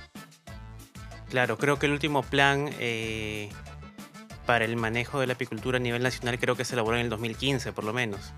Claro, 1.31 1.57
creo 1.57 1.79
que 1.79 1.87
el 1.87 1.93
último 1.93 2.23
plan 2.23 2.69
eh, 2.81 3.49
para 4.45 4.65
el 4.65 4.77
manejo 4.77 5.21
de 5.21 5.29
la 5.29 5.35
apicultura 5.35 5.77
a 5.77 5.81
nivel 5.81 6.03
nacional 6.03 6.41
creo 6.41 6.57
que 6.57 6.65
se 6.65 6.75
elaboró 6.75 6.97
en 6.97 7.05
el 7.05 7.11
2015, 7.11 7.73
por 7.73 7.85
lo 7.85 7.93
menos. 7.93 8.33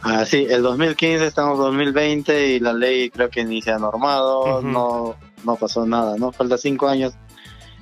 Ah, 0.00 0.24
sí, 0.24 0.46
el 0.48 0.62
2015 0.62 1.26
estamos 1.26 1.58
en 1.58 1.64
2020 1.64 2.46
y 2.54 2.60
la 2.60 2.72
ley 2.72 3.10
creo 3.10 3.28
que 3.28 3.44
ni 3.44 3.60
se 3.60 3.72
ha 3.72 3.78
normado, 3.78 4.62
no, 4.62 5.16
no 5.44 5.56
pasó 5.56 5.84
nada, 5.84 6.16
¿no? 6.16 6.32
Falta 6.32 6.56
cinco 6.56 6.88
años 6.88 7.12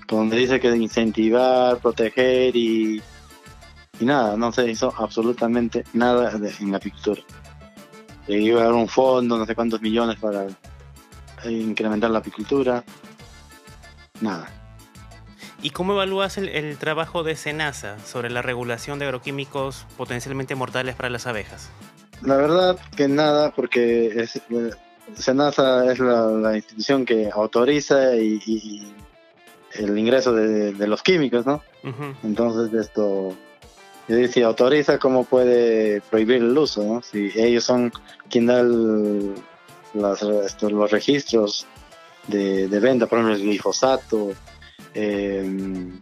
donde 0.08 0.38
dice 0.38 0.58
que 0.58 0.74
incentivar, 0.74 1.78
proteger 1.78 2.56
y, 2.56 3.00
y 4.00 4.04
nada, 4.04 4.36
no 4.36 4.50
se 4.50 4.68
hizo 4.68 4.92
absolutamente 4.98 5.84
nada 5.92 6.32
en 6.32 6.72
la 6.72 6.78
apicultura. 6.78 7.22
Le 8.28 8.38
iba 8.38 8.60
a 8.60 8.64
dar 8.64 8.72
un 8.74 8.88
fondo, 8.88 9.36
no 9.38 9.46
sé 9.46 9.54
cuántos 9.54 9.80
millones 9.80 10.18
para 10.20 10.46
incrementar 11.44 12.10
la 12.10 12.18
apicultura, 12.18 12.84
nada. 14.20 14.48
¿Y 15.62 15.70
cómo 15.70 15.94
evalúas 15.94 16.38
el, 16.38 16.76
trabajo 16.78 17.24
de 17.24 17.34
SENASA 17.34 17.98
sobre 18.00 18.30
la 18.30 18.42
regulación 18.42 18.98
de 18.98 19.06
agroquímicos 19.06 19.86
potencialmente 19.96 20.54
mortales 20.54 20.94
para 20.94 21.10
las 21.10 21.26
abejas? 21.26 21.70
La 22.22 22.36
verdad 22.36 22.78
que 22.96 23.08
nada, 23.08 23.52
porque 23.52 24.08
es, 24.08 24.40
SENASA 25.14 25.90
es 25.90 25.98
la, 25.98 26.54
institución 26.54 27.04
que 27.04 27.30
autoriza 27.32 28.14
y 28.14 28.94
el 29.74 29.98
ingreso 29.98 30.32
de, 30.32 30.86
los 30.86 31.02
químicos, 31.02 31.46
¿no? 31.46 31.62
Entonces 32.22 32.72
esto, 32.78 33.34
si 34.08 34.42
autoriza, 34.42 34.98
¿cómo 34.98 35.24
puede 35.24 36.00
prohibir 36.00 36.36
el 36.36 36.56
uso, 36.56 36.82
¿no? 36.82 37.02
Si 37.02 37.30
ellos 37.34 37.64
son 37.64 37.92
quien 38.30 38.46
da 38.46 38.62
los 38.62 39.42
registros 40.90 41.66
de, 42.26 42.66
venta, 42.80 43.06
por 43.06 43.18
ejemplo, 43.18 43.36
el 43.36 43.42
glifosato, 43.42 44.30
em, 44.94 46.00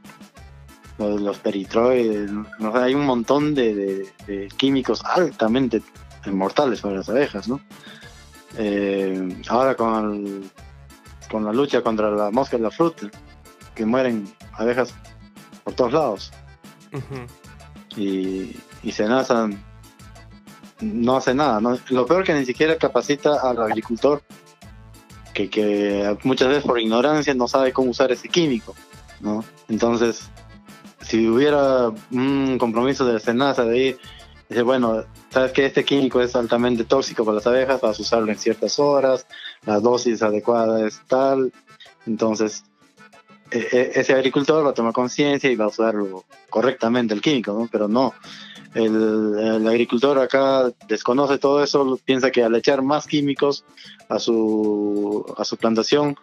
los, 0.98 1.38
peritroides, 1.38 2.30
hay 2.74 2.94
un 2.94 3.06
montón 3.06 3.54
de, 3.54 4.06
químicos 4.56 5.04
altamente 5.04 5.82
mortales 6.26 6.80
para 6.80 6.96
las 6.96 7.08
abejas, 7.08 7.48
¿no? 7.48 7.60
Eh, 8.56 9.36
ahora 9.48 9.74
con, 9.74 10.48
la 11.32 11.52
lucha 11.52 11.82
contra 11.82 12.10
la 12.10 12.30
mosca 12.30 12.56
y 12.56 12.60
la 12.60 12.70
fruta, 12.70 13.10
que 13.74 13.84
mueren 13.84 14.32
abejas 14.52 14.94
por 15.64 15.74
todos 15.74 15.92
lados. 15.92 16.32
Y, 17.96 18.56
y 18.82 18.92
Senasa 18.92 19.48
no 20.80 21.16
hace 21.16 21.34
nada. 21.34 21.60
Lo 21.88 22.06
peor 22.06 22.24
que 22.24 22.34
ni 22.34 22.44
siquiera 22.44 22.76
capacita 22.76 23.40
al 23.42 23.60
agricultor, 23.62 24.22
que, 25.32 25.48
que 25.48 26.16
muchas 26.24 26.48
veces 26.48 26.64
por 26.64 26.78
ignorancia 26.78 27.34
no 27.34 27.48
sabe 27.48 27.72
cómo 27.72 27.90
usar 27.90 28.12
ese 28.12 28.28
químico. 28.28 28.74
¿no? 29.20 29.44
Entonces, 29.68 30.28
si 31.00 31.26
hubiera 31.28 31.92
un 32.10 32.58
compromiso 32.58 33.06
de 33.06 33.20
Senasa 33.20 33.64
de 33.64 33.78
ir, 33.78 33.98
dice, 34.48 34.62
bueno, 34.62 35.04
sabes 35.30 35.52
que 35.52 35.66
este 35.66 35.84
químico 35.84 36.20
es 36.20 36.36
altamente 36.36 36.84
tóxico 36.84 37.24
para 37.24 37.36
las 37.36 37.46
abejas, 37.46 37.80
vas 37.80 37.98
a 37.98 38.02
usarlo 38.02 38.30
en 38.30 38.38
ciertas 38.38 38.78
horas, 38.78 39.26
la 39.64 39.80
dosis 39.80 40.22
adecuada 40.22 40.86
es 40.86 41.00
tal, 41.06 41.52
entonces 42.06 42.64
ese 43.58 44.12
agricultor 44.12 44.64
va 44.64 44.70
a 44.70 44.74
tomar 44.74 44.92
conciencia 44.92 45.50
y 45.50 45.56
va 45.56 45.66
a 45.66 45.68
usarlo 45.68 46.24
correctamente 46.50 47.14
el 47.14 47.20
químico. 47.20 47.68
Pero 47.70 47.88
no, 47.88 48.14
el, 48.76 49.66
agricultor 49.66 50.18
acá 50.18 50.70
desconoce 50.88 51.38
todo 51.38 51.62
eso, 51.62 51.98
piensa 52.04 52.30
que 52.30 52.42
al 52.42 52.54
echar 52.54 52.82
más 52.82 53.06
químicos 53.06 53.64
a 54.08 54.18
su, 54.18 55.24
a 55.38 55.44
su 55.44 55.56
plantación 55.56 56.16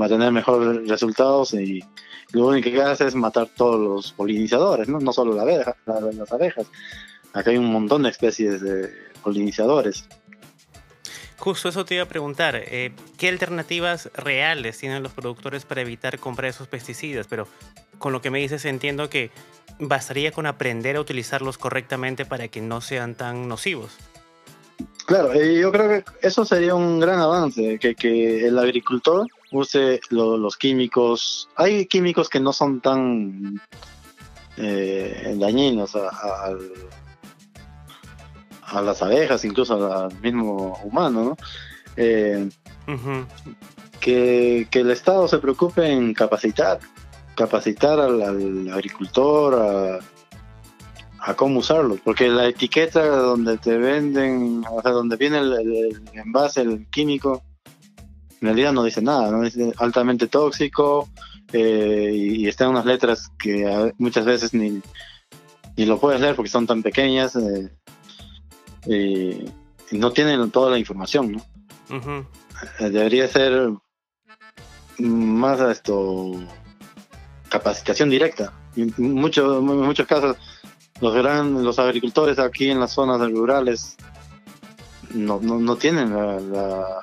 va 0.00 0.06
a 0.06 0.08
tener 0.08 0.32
mejores 0.32 0.88
resultados 0.88 1.54
y 1.54 1.84
lo 2.32 2.48
único 2.48 2.70
que 2.70 2.82
hace 2.82 3.06
es 3.06 3.14
matar 3.14 3.48
todos 3.56 3.80
los 3.80 4.12
polinizadores, 4.12 4.88
no, 4.88 5.00
no 5.00 5.12
solo 5.12 5.34
la 5.34 5.42
abeja, 5.42 5.76
las 5.86 6.32
abejas. 6.32 6.66
Acá 7.32 7.50
hay 7.50 7.58
un 7.58 7.72
montón 7.72 8.02
de 8.02 8.10
especies 8.10 8.60
de 8.60 8.90
polinizadores. 9.22 10.04
Justo 11.40 11.70
eso 11.70 11.86
te 11.86 11.94
iba 11.94 12.04
a 12.04 12.08
preguntar, 12.08 12.54
eh, 12.54 12.92
¿qué 13.16 13.30
alternativas 13.30 14.10
reales 14.12 14.76
tienen 14.76 15.02
los 15.02 15.12
productores 15.12 15.64
para 15.64 15.80
evitar 15.80 16.18
comprar 16.18 16.50
esos 16.50 16.68
pesticidas? 16.68 17.26
Pero 17.28 17.48
con 17.98 18.12
lo 18.12 18.20
que 18.20 18.30
me 18.30 18.40
dices 18.40 18.66
entiendo 18.66 19.08
que 19.08 19.30
bastaría 19.78 20.32
con 20.32 20.44
aprender 20.44 20.96
a 20.96 21.00
utilizarlos 21.00 21.56
correctamente 21.56 22.26
para 22.26 22.48
que 22.48 22.60
no 22.60 22.82
sean 22.82 23.14
tan 23.14 23.48
nocivos. 23.48 23.96
Claro, 25.06 25.32
yo 25.34 25.72
creo 25.72 25.88
que 25.88 26.04
eso 26.20 26.44
sería 26.44 26.74
un 26.74 27.00
gran 27.00 27.18
avance, 27.20 27.78
que, 27.78 28.46
el 28.46 28.58
agricultor 28.58 29.26
use 29.50 29.98
los 30.10 30.56
químicos. 30.58 31.48
Hay 31.56 31.86
químicos 31.86 32.28
que 32.28 32.38
no 32.38 32.52
son 32.52 32.82
tan 32.82 33.58
eh, 34.58 35.34
dañinos 35.38 35.96
al 35.96 36.70
a 38.70 38.82
las 38.82 39.02
abejas, 39.02 39.44
incluso 39.44 39.92
al 39.92 40.20
mismo 40.20 40.78
humano, 40.84 41.24
¿no? 41.24 41.36
Eh, 41.96 42.48
que, 44.00 44.66
el 44.72 44.90
Estado 44.90 45.28
se 45.28 45.38
preocupe 45.38 45.86
en 45.86 46.14
capacitar, 46.14 46.80
capacitar 47.34 48.00
al, 48.00 48.70
agricultor 48.72 50.00
a, 51.20 51.34
cómo 51.34 51.60
usarlo, 51.60 51.98
porque 52.02 52.28
la 52.28 52.48
etiqueta 52.48 53.06
donde 53.06 53.58
te 53.58 53.76
venden, 53.76 54.64
o 54.68 54.82
sea, 54.82 54.90
donde 54.90 55.16
viene 55.16 55.38
el, 55.38 56.02
envase, 56.14 56.62
el 56.62 56.86
químico, 56.90 57.42
en 58.40 58.48
realidad 58.48 58.72
no 58.72 58.82
dice 58.82 59.02
nada, 59.02 59.30
no 59.30 59.42
dice 59.42 59.72
altamente 59.76 60.26
tóxico 60.26 61.08
eh, 61.52 62.10
y, 62.14 62.48
están 62.48 62.70
unas 62.70 62.86
letras 62.86 63.30
que 63.38 63.92
muchas 63.98 64.24
veces 64.24 64.54
ni, 64.54 64.80
ni 65.76 65.84
lo 65.84 66.00
puedes 66.00 66.20
leer 66.20 66.34
porque 66.34 66.50
son 66.50 66.66
tan 66.66 66.82
pequeñas 66.82 67.36
eh, 67.36 67.70
y, 68.86 69.44
no 69.92 70.12
tienen 70.12 70.50
toda 70.52 70.70
la 70.70 70.78
información, 70.78 71.32
¿no? 71.32 71.44
Eh, 72.78 72.90
debería 72.90 73.26
ser 73.26 73.72
más 74.98 75.60
esto 75.60 76.32
capacitación 77.48 78.08
directa. 78.08 78.52
En 78.76 78.94
muchos, 78.98 79.60
muchos 79.62 80.06
casos 80.06 80.36
los 81.00 81.14
gran, 81.14 81.64
los 81.64 81.78
agricultores 81.78 82.38
aquí 82.38 82.70
en 82.70 82.78
las 82.78 82.92
zonas 82.92 83.20
rurales 83.30 83.96
no, 85.14 85.40
no, 85.40 85.76
tienen 85.76 86.12
la, 86.52 87.00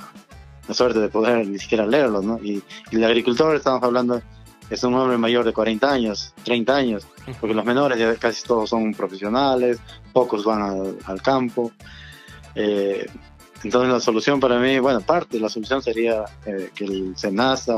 suerte 0.69 0.99
de 0.99 1.09
poder 1.09 1.47
ni 1.47 1.59
siquiera 1.59 1.85
leerlos, 1.85 2.23
¿no? 2.23 2.39
Y, 2.41 2.63
el 2.91 3.03
agricultor, 3.03 3.55
estamos 3.55 3.83
hablando, 3.83 4.21
es 4.69 4.83
un 4.83 4.93
hombre 4.95 5.17
mayor 5.17 5.45
de 5.45 5.53
40 5.53 5.89
años, 5.89 6.33
30 6.43 6.75
años, 6.75 7.07
porque 7.39 7.55
los 7.55 7.65
menores 7.65 7.97
ya 7.97 8.15
casi 8.15 8.43
todos 8.43 8.69
son 8.69 8.93
profesionales, 8.93 9.79
pocos 10.11 10.43
van 10.43 10.97
al, 11.05 11.21
campo. 11.21 11.71
Eh, 12.55 13.05
entonces 13.63 13.91
la 13.91 13.99
solución 13.99 14.39
para 14.39 14.59
mí, 14.59 14.79
bueno, 14.79 15.01
parte 15.01 15.37
de 15.37 15.43
la 15.43 15.49
solución 15.49 15.81
sería 15.81 16.25
eh, 16.45 16.71
que 16.75 16.85
el 16.85 17.17
SENASA 17.17 17.75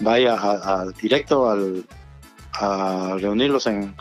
vaya 0.00 0.34
a, 0.34 0.86
directo 1.00 1.50
al, 1.50 1.84
a 2.54 3.16
reunirlos 3.20 3.66
en, 3.66 3.94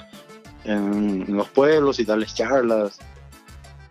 en, 0.63 1.25
los 1.36 1.50
pueblos 1.50 2.00
y 2.00 2.06
darles 2.06 2.34
charlas. 2.34 3.00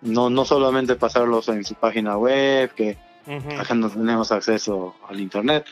No, 0.00 0.30
no 0.30 0.44
solamente 0.44 0.96
pasarlos 0.96 1.48
en 1.48 1.64
su 1.64 1.74
página 1.74 2.16
web, 2.16 2.72
que 2.74 2.98
acá 3.58 3.74
no 3.74 3.88
tenemos 3.88 4.32
acceso 4.32 4.96
al 5.08 5.20
internet, 5.20 5.64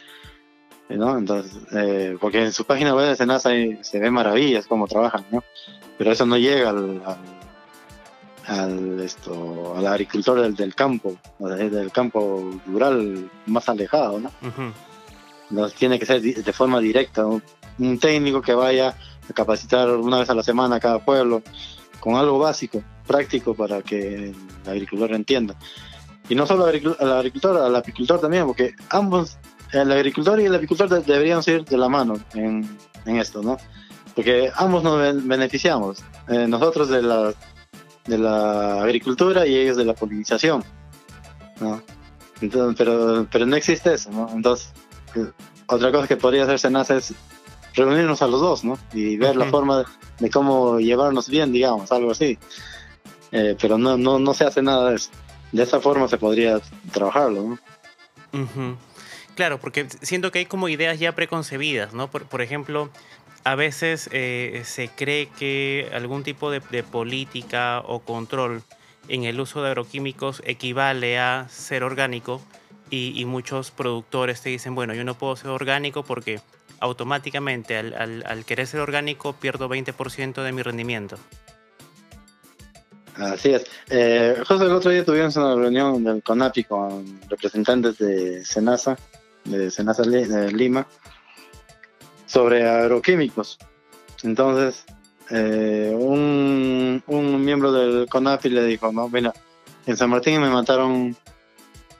¿no? 0.97 1.19
Entonces, 1.19 1.57
eh, 1.73 2.17
porque 2.21 2.43
en 2.43 2.53
su 2.53 2.65
página 2.65 2.95
web 2.95 3.09
de 3.09 3.17
Senasa 3.17 3.51
se 3.83 3.99
ve 3.99 4.11
maravillas 4.11 4.67
cómo 4.67 4.87
trabajan, 4.87 5.25
¿no? 5.31 5.43
Pero 5.99 6.13
eso 6.13 6.27
no 6.27 6.37
llega 6.37 6.71
al 6.71 7.03
al, 8.51 9.01
esto, 9.01 9.75
al 9.77 9.87
agricultor 9.87 10.41
del, 10.41 10.57
del 10.57 10.75
campo, 10.75 11.17
del 11.39 11.93
campo 11.93 12.61
rural 12.67 13.31
más 13.47 13.69
alejado, 13.69 14.19
¿no? 14.19 14.31
Entonces 15.51 15.79
tiene 15.79 15.99
que 15.99 16.07
ser 16.07 16.21
de 16.21 16.53
forma 16.53 16.81
directa, 16.81 17.25
un 17.27 17.99
técnico 17.99 18.43
que 18.43 18.55
vaya 18.55 18.97
a 19.29 19.33
capacitar 19.33 19.89
una 19.91 20.19
vez 20.19 20.31
a 20.31 20.35
la 20.35 20.43
semana 20.43 20.77
a 20.77 20.81
cada 20.81 21.05
pueblo 21.05 21.43
con 22.01 22.17
algo 22.17 22.39
básico, 22.39 22.83
práctico 23.07 23.55
para 23.55 23.83
que 23.83 24.31
el 24.31 24.35
agricultor 24.67 25.13
entienda. 25.13 25.55
Y 26.29 26.35
no 26.35 26.47
solo 26.47 26.65
al 26.65 27.13
agricultor, 27.13 27.57
al 27.57 27.77
apicultor 27.77 28.21
también, 28.21 28.47
porque 28.47 28.75
ambos, 28.91 29.37
el 29.73 29.93
agricultor 29.93 30.41
y 30.41 30.45
el 30.45 30.55
apicultor 30.55 30.89
deberían 31.05 31.43
ir 31.47 31.65
de 31.65 31.77
la 31.77 31.89
mano 31.89 32.19
en, 32.35 32.69
en 33.07 33.17
esto, 33.17 33.43
¿no? 33.43 33.57
Porque 34.15 34.51
ambos 34.57 34.83
nos 34.83 35.25
beneficiamos. 35.25 36.03
Eh, 36.29 36.47
nosotros 36.49 36.89
de 36.89 37.03
la 37.03 37.33
de 38.07 38.19
la 38.19 38.83
agricultura 38.83 39.47
y 39.47 39.57
ellos 39.57 39.77
de 39.77 39.85
la 39.85 39.95
polinización. 39.95 40.65
¿no? 41.61 41.83
Entonces, 42.41 42.75
pero, 42.77 43.27
pero 43.31 43.47
no 43.47 43.57
existe 43.57 43.95
eso, 43.95 44.11
¿no? 44.11 44.29
Entonces, 44.33 44.73
eh, 45.15 45.31
otra 45.67 45.93
cosa 45.93 46.09
que 46.09 46.17
podría 46.17 46.45
hacerse 46.45 46.69
en 46.69 46.77
es 46.77 47.15
reunirnos 47.75 48.23
a 48.23 48.27
los 48.27 48.41
dos, 48.41 48.65
¿no? 48.65 48.79
Y 48.93 49.17
ver 49.17 49.37
la 49.37 49.47
forma 49.47 49.85
de, 50.19 50.31
cómo 50.31 50.81
llevarnos 50.81 51.29
bien, 51.29 51.53
digamos, 51.53 51.93
algo 51.93 52.11
así. 52.11 52.39
Eh, 53.31 53.57
pero 53.61 53.79
no, 53.79 53.97
no, 53.97 54.19
no 54.19 54.35
se 54.35 54.45
hace 54.45 54.63
nada 54.63 54.91
de 54.91 54.97
eso. 54.97 55.11
De 55.53 55.63
esa 55.63 55.81
forma 55.81 56.09
se 56.09 56.19
podría 56.19 56.61
trabajarlo, 56.93 57.59
¿no? 58.33 58.79
Claro, 59.41 59.59
porque 59.59 59.87
siento 60.03 60.31
que 60.31 60.41
hay 60.41 60.45
como 60.45 60.69
ideas 60.69 60.99
ya 60.99 61.13
preconcebidas, 61.13 61.95
¿no? 61.95 62.11
Por, 62.11 62.43
ejemplo, 62.43 62.91
a 63.43 63.55
veces 63.55 64.11
eh, 64.13 64.61
se 64.67 64.89
cree 64.89 65.31
que 65.31 65.89
algún 65.95 66.25
tipo 66.25 66.51
de, 66.51 66.61
política 66.83 67.81
o 67.87 68.01
control 68.01 68.63
en 69.09 69.25
el 69.25 69.41
uso 69.41 69.63
de 69.63 69.69
agroquímicos 69.69 70.43
equivale 70.45 71.19
a 71.19 71.47
ser 71.49 71.85
orgánico 71.85 72.43
y, 72.91 73.25
muchos 73.25 73.71
productores 73.71 74.43
te 74.43 74.51
dicen, 74.51 74.75
bueno, 74.75 74.93
yo 74.93 75.05
no 75.05 75.15
puedo 75.15 75.35
ser 75.37 75.49
orgánico 75.49 76.05
porque 76.05 76.43
automáticamente 76.79 77.79
al, 77.79 78.45
querer 78.45 78.67
ser 78.67 78.81
orgánico 78.81 79.33
pierdo 79.33 79.71
20% 79.71 80.43
de 80.43 80.53
mi 80.53 80.61
rendimiento. 80.61 81.17
Así 83.15 83.55
es. 83.55 83.65
Eh, 83.89 84.37
el 84.37 84.73
otro 84.73 84.91
día 84.91 85.03
tuvimos 85.03 85.35
una 85.37 85.55
reunión 85.55 86.05
del 86.05 86.23
CONAPI 86.23 86.65
con 86.65 87.21
representantes 87.31 87.97
de 87.97 88.45
SENASA, 88.45 88.99
de 89.45 89.71
SENASA 89.71 90.05
Lima, 90.05 90.87
sobre 92.27 92.69
agroquímicos. 92.69 93.59
Entonces, 94.23 94.85
eh, 95.31 95.93
un, 95.97 97.03
un, 97.07 97.45
miembro 97.45 97.73
del 97.73 98.09
CONAFI 98.09 98.51
le 98.51 98.65
dijo, 98.65 98.93
no, 98.93 99.09
mira, 99.09 99.33
en 99.87 99.97
San 99.97 100.11
Martín 100.11 100.41
me 100.41 100.51
mataron 100.51 101.17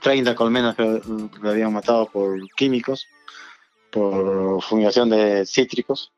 30 0.01 0.35
colmenas 0.35 0.75
que 0.75 1.01
le 1.41 1.49
habían 1.49 1.73
matado 1.73 2.07
por 2.07 2.39
químicos, 2.55 3.07
por 3.91 4.61
fumigación 4.61 5.09
de 5.09 5.45
cítricos. 5.45 6.11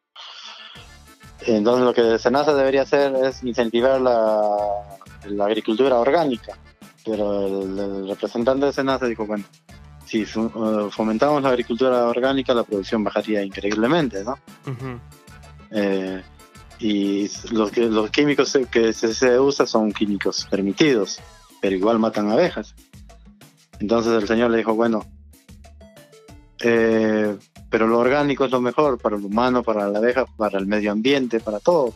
Entonces 1.45 1.85
lo 1.85 1.93
que 1.93 2.19
Senasa 2.19 2.53
debería 2.53 2.83
hacer 2.83 3.13
es 3.15 3.43
incentivar 3.43 3.99
la, 3.99 4.57
la 5.25 5.45
agricultura 5.45 5.99
orgánica. 5.99 6.57
Pero 7.05 7.45
el, 7.45 7.79
el, 7.79 8.07
representante 8.07 8.65
de 8.65 8.73
Senasa 8.73 9.07
dijo, 9.07 9.25
bueno, 9.25 9.43
si 10.13 10.21
eh, 10.21 10.87
fomentamos 10.91 11.41
la 11.41 11.49
agricultura 11.49 12.05
orgánica, 12.07 12.53
la 12.53 12.63
producción 12.63 13.03
bajaría 13.03 13.41
increíblemente, 13.41 14.23
¿no? 14.23 14.37
Eh, 15.71 16.21
y 16.77 17.27
los, 17.51 17.75
los 17.75 18.11
químicos 18.11 18.55
que 18.69 18.93
se, 18.93 19.39
usan 19.39 19.65
son 19.65 19.91
químicos 19.91 20.45
permitidos, 20.51 21.19
pero 21.61 21.75
igual 21.75 21.97
matan 21.97 22.29
abejas. 22.29 22.75
Entonces 23.79 24.13
el 24.21 24.27
señor 24.27 24.51
le 24.51 24.57
dijo, 24.57 24.75
bueno, 24.75 25.03
eh, 26.61 27.35
pero 27.71 27.87
lo 27.87 27.97
orgánico 27.97 28.45
es 28.45 28.51
lo 28.51 28.61
mejor 28.61 28.99
para 28.99 29.15
el 29.15 29.25
humano, 29.25 29.63
para 29.63 29.89
la 29.89 29.97
abeja, 29.97 30.25
para 30.37 30.59
el 30.59 30.67
medio 30.67 30.91
ambiente, 30.91 31.39
para 31.39 31.59
todo. 31.59 31.95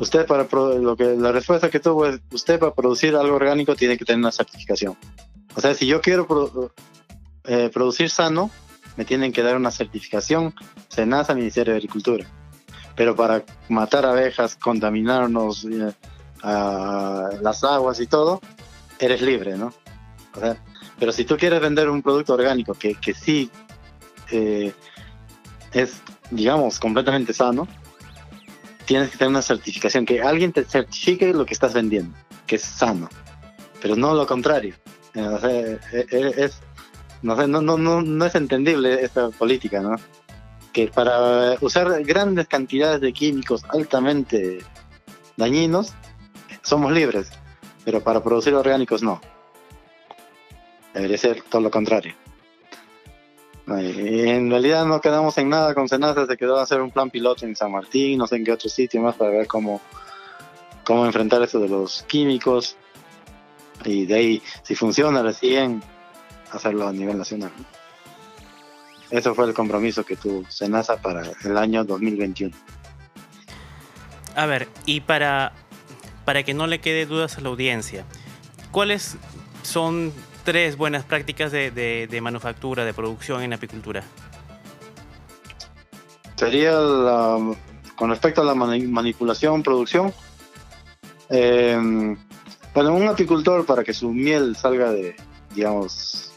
Usted 0.00 0.26
para 0.26 0.48
lo 0.78 0.96
que 0.96 1.14
la 1.14 1.30
respuesta 1.30 1.70
que 1.70 1.78
tuvo 1.78 2.06
es 2.06 2.20
usted 2.32 2.58
para 2.58 2.74
producir 2.74 3.14
algo 3.14 3.36
orgánico 3.36 3.76
tiene 3.76 3.96
que 3.96 4.04
tener 4.04 4.18
una 4.18 4.32
certificación. 4.32 4.96
O 5.54 5.60
sea, 5.60 5.74
si 5.74 5.86
yo 5.86 6.00
quiero 6.00 6.72
eh, 7.44 7.70
producir 7.72 8.10
sano, 8.10 8.50
me 8.96 9.04
tienen 9.04 9.32
que 9.32 9.42
dar 9.42 9.56
una 9.56 9.70
certificación 9.70 10.54
SENASA, 10.88 11.34
Ministerio 11.34 11.72
de 11.72 11.78
Agricultura. 11.78 12.26
Pero 12.96 13.16
para 13.16 13.44
matar 13.68 14.04
abejas, 14.04 14.56
contaminarnos 14.56 15.64
eh, 15.64 15.92
las 16.42 17.64
aguas 17.64 18.00
y 18.00 18.06
todo, 18.06 18.40
eres 18.98 19.22
libre, 19.22 19.56
¿no? 19.56 19.72
O 20.34 20.40
sea, 20.40 20.56
pero 20.98 21.12
si 21.12 21.24
tú 21.24 21.36
quieres 21.36 21.60
vender 21.60 21.88
un 21.88 22.02
producto 22.02 22.34
orgánico 22.34 22.74
que, 22.74 22.94
que 22.94 23.14
sí 23.14 23.50
eh, 24.30 24.72
es, 25.72 26.02
digamos, 26.30 26.78
completamente 26.78 27.32
sano, 27.32 27.66
tienes 28.84 29.10
que 29.10 29.18
tener 29.18 29.30
una 29.30 29.42
certificación, 29.42 30.04
que 30.04 30.20
alguien 30.20 30.52
te 30.52 30.64
certifique 30.64 31.32
lo 31.32 31.46
que 31.46 31.54
estás 31.54 31.74
vendiendo, 31.74 32.16
que 32.46 32.56
es 32.56 32.62
sano, 32.62 33.08
pero 33.80 33.96
no 33.96 34.14
lo 34.14 34.26
contrario. 34.26 34.74
Eh, 35.14 35.78
eh, 35.92 36.06
eh, 36.10 36.32
es, 36.36 36.60
no, 37.22 37.36
sé, 37.36 37.48
no, 37.48 37.60
no, 37.60 37.76
no, 37.76 38.24
es 38.24 38.34
entendible 38.34 39.02
esta 39.02 39.30
política, 39.30 39.80
¿no? 39.80 39.96
Que 40.72 40.88
para 40.88 41.56
usar 41.60 42.02
grandes 42.04 42.46
cantidades 42.46 43.00
de 43.00 43.12
químicos 43.12 43.64
altamente 43.70 44.60
dañinos, 45.36 45.94
somos 46.62 46.92
libres, 46.92 47.30
pero 47.84 48.00
para 48.02 48.22
producir 48.22 48.54
orgánicos 48.54 49.02
no. 49.02 49.20
Debería 50.94 51.18
ser 51.18 51.42
todo 51.42 51.62
lo 51.62 51.70
contrario. 51.70 52.14
En 53.66 54.50
realidad 54.50 54.84
no 54.84 55.00
quedamos 55.00 55.38
en 55.38 55.48
nada 55.48 55.74
con 55.74 55.88
Senasa, 55.88 56.26
se 56.26 56.36
quedó 56.36 56.58
a 56.58 56.62
hacer 56.62 56.80
un 56.80 56.90
plan 56.90 57.08
piloto 57.10 57.46
en 57.46 57.54
San 57.54 57.70
Martín, 57.70 58.18
no 58.18 58.26
sé 58.26 58.36
en 58.36 58.44
qué 58.44 58.52
otro 58.52 58.68
sitio 58.68 59.00
más 59.00 59.14
para 59.14 59.30
ver 59.30 59.46
cómo, 59.46 59.80
cómo 60.84 61.06
enfrentar 61.06 61.40
eso 61.42 61.60
de 61.60 61.68
los 61.68 62.02
químicos 62.04 62.76
y 63.84 64.06
de 64.06 64.14
ahí, 64.14 64.42
si 64.62 64.74
funciona 64.74 65.22
recién, 65.22 65.82
hacerlo 66.52 66.88
a 66.88 66.92
nivel 66.92 67.18
nacional. 67.18 67.50
Eso 69.10 69.34
fue 69.34 69.46
el 69.46 69.54
compromiso 69.54 70.04
que 70.04 70.16
tuvo 70.16 70.48
Senasa 70.48 70.96
para 70.96 71.22
el 71.44 71.56
año 71.56 71.84
2021. 71.84 72.54
A 74.36 74.46
ver, 74.46 74.68
y 74.86 75.00
para, 75.00 75.52
para 76.24 76.44
que 76.44 76.54
no 76.54 76.66
le 76.66 76.80
quede 76.80 77.06
dudas 77.06 77.36
a 77.36 77.40
la 77.40 77.48
audiencia, 77.48 78.04
¿cuáles 78.70 79.16
son 79.62 80.12
tres 80.44 80.76
buenas 80.76 81.04
prácticas 81.04 81.50
de, 81.50 82.18
manufactura, 82.22 82.84
de 82.84 82.94
producción 82.94 83.42
en 83.42 83.52
apicultura? 83.52 84.04
Sería 86.36 86.72
con 87.96 88.08
respecto 88.08 88.40
a 88.40 88.44
la 88.44 88.54
manipulación, 88.54 89.62
producción. 89.62 90.14
Eh, 91.28 92.16
bueno, 92.74 92.94
un 92.94 93.08
apicultor 93.08 93.66
para 93.66 93.84
que 93.84 93.92
su 93.92 94.12
miel 94.12 94.56
salga 94.56 94.92
de, 94.92 95.16
digamos, 95.54 96.32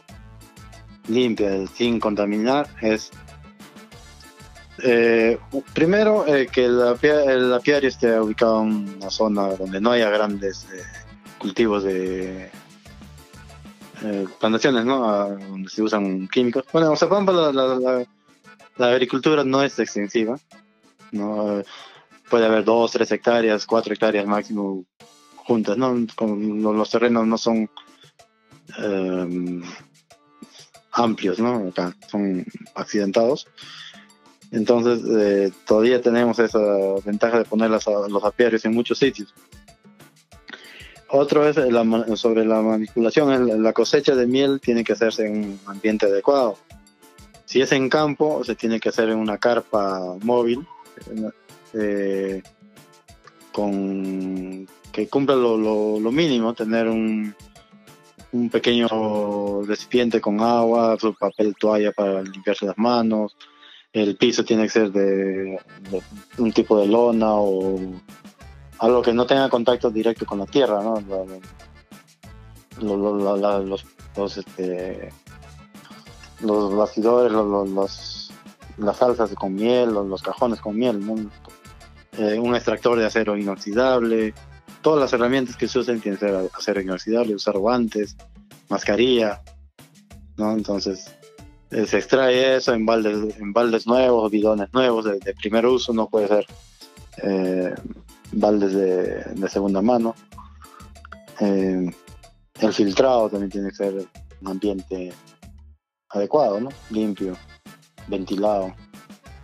limpia, 1.08 1.68
sin 1.68 2.00
contaminar, 2.00 2.68
es 2.82 3.12
eh, 4.80 5.38
primero 5.74 6.26
eh, 6.28 6.48
que 6.48 6.66
el, 6.66 6.82
apiario 7.54 7.88
esté 7.88 8.20
ubicado 8.20 8.64
en 8.64 8.96
una 8.98 9.10
zona 9.10 9.50
donde 9.50 9.80
no 9.80 9.92
haya 9.92 10.10
grandes 10.10 10.68
eh, 10.74 10.82
cultivos 11.38 11.84
de 11.84 12.50
plantaciones, 14.40 14.84
¿no? 14.84 15.30
donde 15.30 15.70
se 15.70 15.82
usan 15.82 16.28
químicos. 16.28 16.66
Bueno, 16.74 16.92
en 16.92 16.98
Zapampa 16.98 17.32
la, 17.32 18.06
la, 18.78 18.88
agricultura 18.88 19.46
no 19.46 19.64
es 19.64 19.80
extensiva, 19.80 20.38
¿no? 21.14 21.64
puede 22.30 22.46
haber 22.46 22.66
dos, 22.66 22.92
tres 22.92 23.10
hectáreas, 23.14 23.66
cuatro 23.66 23.94
hectáreas 23.94 24.26
máximo 24.26 24.84
juntas, 25.46 25.78
¿no? 25.78 25.94
los 26.74 26.90
terrenos 26.90 27.28
no 27.28 27.38
son 27.38 27.70
amplios, 30.94 31.40
¿no? 31.40 31.72
Son 32.10 32.46
accidentados. 32.76 33.48
Entonces, 34.52 35.02
eh, 35.10 35.52
todavía 35.66 36.02
tenemos 36.02 36.38
esa 36.38 36.60
ventaja 37.04 37.40
de 37.40 37.46
poner 37.46 37.72
los 37.72 38.24
apiarios 38.24 38.64
en 38.66 38.74
muchos 38.74 39.00
sitios. 39.00 39.34
Otro 41.10 41.48
es 41.48 41.56
sobre 42.20 42.46
la 42.46 42.62
manipulación. 42.62 43.64
La 43.64 43.74
cosecha 43.74 44.16
de 44.16 44.28
miel 44.28 44.60
tiene 44.62 44.84
que 44.84 44.94
hacerse 44.94 45.26
en 45.28 45.38
un 45.38 45.60
ambiente 45.66 46.06
adecuado. 46.06 46.58
Si 47.46 47.62
es 47.62 47.72
en 47.72 47.90
campo, 47.90 48.44
se 48.44 48.56
tiene 48.56 48.80
que 48.80 48.90
hacer 48.90 49.10
en 49.10 49.18
una 49.18 49.38
carpa 49.38 50.00
móvil 50.22 50.66
eh, 51.74 52.42
con 53.52 54.68
que 54.94 55.10
cumpla 55.10 55.36
lo, 55.36 56.00
mínimo, 56.12 56.54
tener 56.54 56.88
un, 56.88 57.36
un 58.32 58.50
pequeño 58.50 59.64
recipiente 59.64 60.22
con 60.22 60.40
agua, 60.40 60.96
su 61.00 61.14
papel 61.16 61.56
toalla 61.60 61.92
para 61.92 62.22
limpiarse 62.22 62.68
las 62.68 62.78
manos, 62.78 63.36
el 63.92 64.16
piso 64.16 64.46
tiene 64.46 64.64
que 64.64 64.70
ser 64.70 64.92
de, 64.92 65.60
un 66.38 66.52
tipo 66.54 66.80
de 66.80 66.88
lona 66.88 67.34
o 67.34 67.80
algo 68.80 69.02
que 69.02 69.14
no 69.14 69.26
tenga 69.26 69.50
contacto 69.50 69.90
directo 69.90 70.26
con 70.26 70.40
la 70.40 70.46
tierra, 70.46 70.82
¿no? 70.82 71.04
los, 72.82 73.86
los, 74.16 74.38
este, 74.38 75.10
los 76.42 76.76
bastidores, 76.76 77.32
los, 77.32 78.32
las 78.78 78.98
salsas 78.98 79.32
con 79.34 79.56
miel, 79.56 79.92
los, 79.92 80.22
cajones 80.22 80.60
con 80.60 80.78
miel, 80.78 81.00
eh, 82.18 82.38
un 82.38 82.56
extractor 82.56 83.00
de 83.00 83.06
acero 83.06 83.36
inoxidable, 83.36 84.36
todas 84.84 85.00
las 85.00 85.14
herramientas 85.14 85.58
que 85.58 85.68
se 85.68 85.80
usen 85.80 86.00
tienen 86.00 86.20
que 86.20 86.28
ser 86.28 86.50
acero 86.54 86.82
inoxidable, 86.82 87.34
usar 87.34 87.58
guantes, 87.58 88.16
mascarilla, 88.70 89.42
¿no? 90.38 90.52
Entonces, 90.52 91.12
eh, 91.72 91.88
se 91.88 91.98
extrae 91.98 92.58
eso 92.58 92.74
en 92.74 92.86
baldes, 92.86 93.38
en 93.40 93.52
baldes 93.54 93.88
nuevos, 93.88 94.30
bidones 94.30 94.72
nuevos 94.74 95.06
de, 95.06 95.34
primer 95.34 95.66
uso, 95.66 95.94
no 95.94 96.08
puede 96.08 96.28
ser 96.28 96.46
eh, 97.24 97.74
baldes 98.34 98.74
de, 98.74 99.50
segunda 99.50 99.82
mano. 99.82 100.14
Eh, 101.40 101.90
el 102.60 102.74
filtrado 102.74 103.30
también 103.30 103.52
tiene 103.52 103.70
que 103.70 103.76
ser 103.76 104.06
un 104.42 104.48
ambiente 104.48 105.14
adecuado, 106.10 106.60
¿no? 106.60 106.70
limpio, 106.92 107.36
ventilado. 108.08 108.76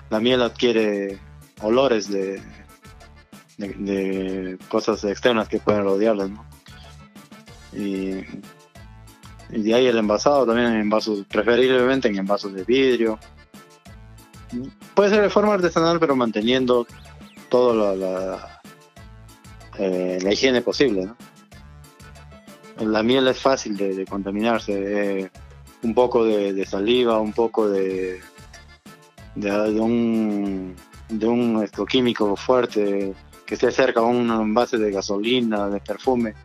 La 0.10 0.20
miel 0.20 0.42
adquiere 0.42 1.18
olores 1.62 2.10
de, 2.10 2.42
de, 3.60 4.58
cosas 4.70 5.04
externas 5.04 5.48
que 5.48 5.60
pueden 5.60 5.84
rodearla. 5.84 6.28
¿no? 6.28 6.46
Y 7.74 8.26
y 9.52 9.74
ahí 9.74 9.88
el 9.88 9.98
envasado 9.98 10.46
también 10.46 10.68
en 10.68 10.82
envasos, 10.82 11.26
preferiblemente 11.26 12.08
en 12.08 12.18
envasos 12.18 12.54
de 12.54 12.64
vidrio. 12.64 13.20
Puede 14.94 15.10
ser 15.10 15.22
de 15.22 15.30
forma 15.30 15.54
artesanal, 15.54 16.00
pero 16.00 16.16
manteniendo 16.16 16.86
toda 17.50 17.96
la, 17.96 18.62
eh, 19.78 20.20
la, 20.22 20.34
higiene 20.34 20.62
posible. 20.62 21.10
La 22.80 23.02
miel 23.02 23.28
es 23.28 23.40
fácil 23.40 23.76
de, 23.76 24.06
contaminarse. 24.06 25.22
Eh, 25.22 25.32
un 25.82 25.94
poco 25.94 26.26
de, 26.26 26.66
saliva, 26.66 27.20
un 27.20 27.34
poco 27.34 27.70
de, 27.70 28.20
de, 29.36 29.80
un, 29.80 30.76
de 31.08 31.28
un 31.28 31.64
esto, 31.64 31.86
químico 31.86 32.36
fuerte 32.36 33.16
que 33.50 33.56
esté 33.56 33.72
cerca 33.72 34.02
a 34.02 34.04
un 34.04 34.30
envase 34.30 34.78
de 34.78 34.92
gasolina, 34.92 35.70
de 35.70 35.80
perfume 35.80 36.36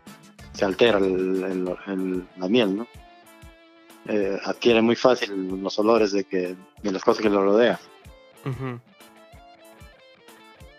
se 0.54 0.64
altera 0.64 0.98
la 0.98 2.48
miel, 2.48 2.78
¿no? 2.78 2.86
Eh, 4.08 4.40
adquiere 4.42 4.80
muy 4.80 4.96
fácil 4.96 5.60
los 5.62 5.78
olores 5.78 6.12
de, 6.12 6.24
que, 6.24 6.56
de 6.82 6.92
las 6.92 7.04
cosas 7.04 7.22
que 7.22 7.28
lo 7.28 7.44
rodean. 7.44 7.78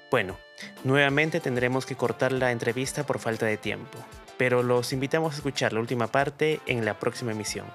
Bueno, 0.10 0.36
nuevamente 0.84 1.40
tendremos 1.40 1.86
que 1.86 1.96
cortar 1.96 2.32
la 2.32 2.52
entrevista 2.52 3.06
por 3.06 3.20
falta 3.20 3.46
de 3.46 3.58
tiempo, 3.58 4.00
pero 4.36 4.64
los 4.64 4.94
invitamos 4.94 5.34
a 5.34 5.38
escuchar 5.38 5.74
la 5.74 5.80
última 5.80 6.08
parte 6.08 6.60
en 6.66 6.86
la 6.86 6.98
próxima 6.98 7.34
emisión. 7.34 7.68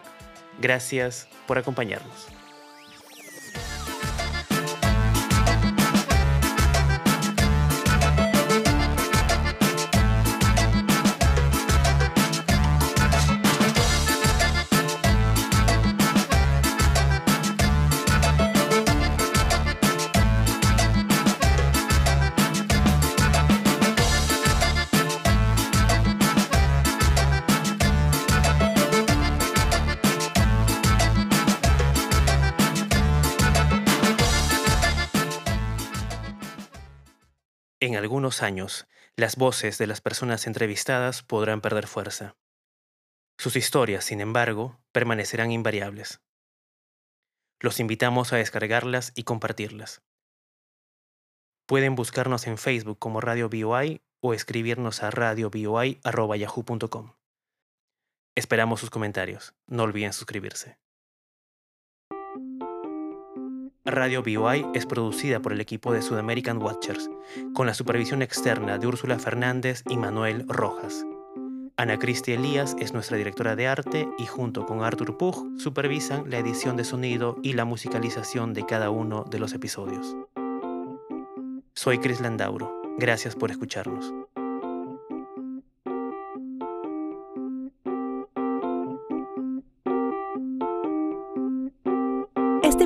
Gracias 0.61 1.29
por 1.47 1.57
acompañarnos. 1.57 2.40
En 37.91 37.97
algunos 37.97 38.43
años, 38.45 38.87
las 39.17 39.35
voces 39.35 39.77
de 39.77 39.89
las 39.89 40.01
personas 40.01 40.47
entrevistadas 40.47 41.25
podrán 41.25 41.61
perder 41.61 41.89
fuerza. 41.89 42.37
Sus 43.37 43.57
historias, 43.57 44.05
sin 44.05 44.21
embargo, 44.21 44.79
permanecerán 44.93 45.51
invariables. 45.51 46.21
Los 47.59 47.81
invitamos 47.81 48.33
a 48.33 48.37
descargarlas 48.37 49.11
y 49.17 49.25
compartirlas. 49.25 50.03
Pueden 51.67 51.97
buscarnos 51.97 52.47
en 52.47 52.59
Facebook 52.59 53.01
como 53.01 53.21
Radio 53.21 53.49
BOI 53.49 54.03
o 54.21 54.35
escribirnos 54.35 55.03
a 55.03 55.11
radioboi.yahoo.com. 55.11 57.15
Esperamos 58.37 58.79
sus 58.79 58.91
comentarios. 58.91 59.57
No 59.67 59.83
olviden 59.83 60.13
suscribirse. 60.13 60.79
Radio 63.87 64.23
BOI 64.23 64.67
es 64.75 64.85
producida 64.85 65.41
por 65.41 65.55
el 65.55 65.61
equipo 65.61 65.95
de 65.95 66.03
Sudamerican 66.03 66.63
Watchers, 66.63 67.09
con 67.55 67.67
la 67.67 67.73
supervisión 67.73 68.21
externa 68.21 68.77
de 68.77 68.87
Úrsula 68.87 69.19
Fernández 69.19 69.85
y 69.89 69.97
Manuel 69.97 70.45
Rojas. 70.49 71.07
Ana 71.79 71.99
Cristia 71.99 72.35
Elías 72.35 72.77
es 72.79 72.93
nuestra 72.93 73.17
directora 73.17 73.57
de 73.57 73.67
arte 73.67 74.07
y 74.19 74.27
junto 74.27 74.67
con 74.67 74.85
Arthur 74.85 75.17
Pug 75.17 75.59
supervisan 75.59 76.29
la 76.29 76.37
edición 76.37 76.77
de 76.77 76.85
sonido 76.85 77.39
y 77.43 77.55
la 77.55 77.65
musicalización 77.65 78.53
de 78.53 78.67
cada 78.67 78.91
uno 78.91 79.25
de 79.25 79.39
los 79.39 79.55
episodios. 79.55 80.15
Soy 81.73 81.99
Chris 82.01 82.21
Landauro. 82.21 82.71
Gracias 82.99 83.35
por 83.35 83.51
escucharnos. 83.51 84.13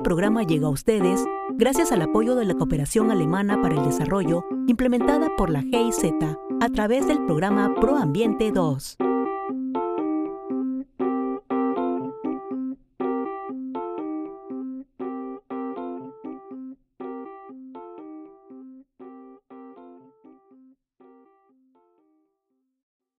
Programa 0.04 0.42
llega 0.42 0.68
a 0.68 0.70
ustedes 0.70 1.24
gracias 1.54 1.90
al 1.90 2.02
apoyo 2.02 2.36
de 2.36 2.44
la 2.44 2.54
Cooperación 2.54 3.10
Alemana 3.10 3.60
para 3.60 3.74
el 3.74 3.84
Desarrollo 3.84 4.44
implementada 4.68 5.28
por 5.36 5.50
la 5.50 5.62
GIZ 5.62 6.12
a 6.60 6.68
través 6.68 7.08
del 7.08 7.24
programa 7.24 7.74
ProAmbiente 7.74 8.52
2. 8.52 8.98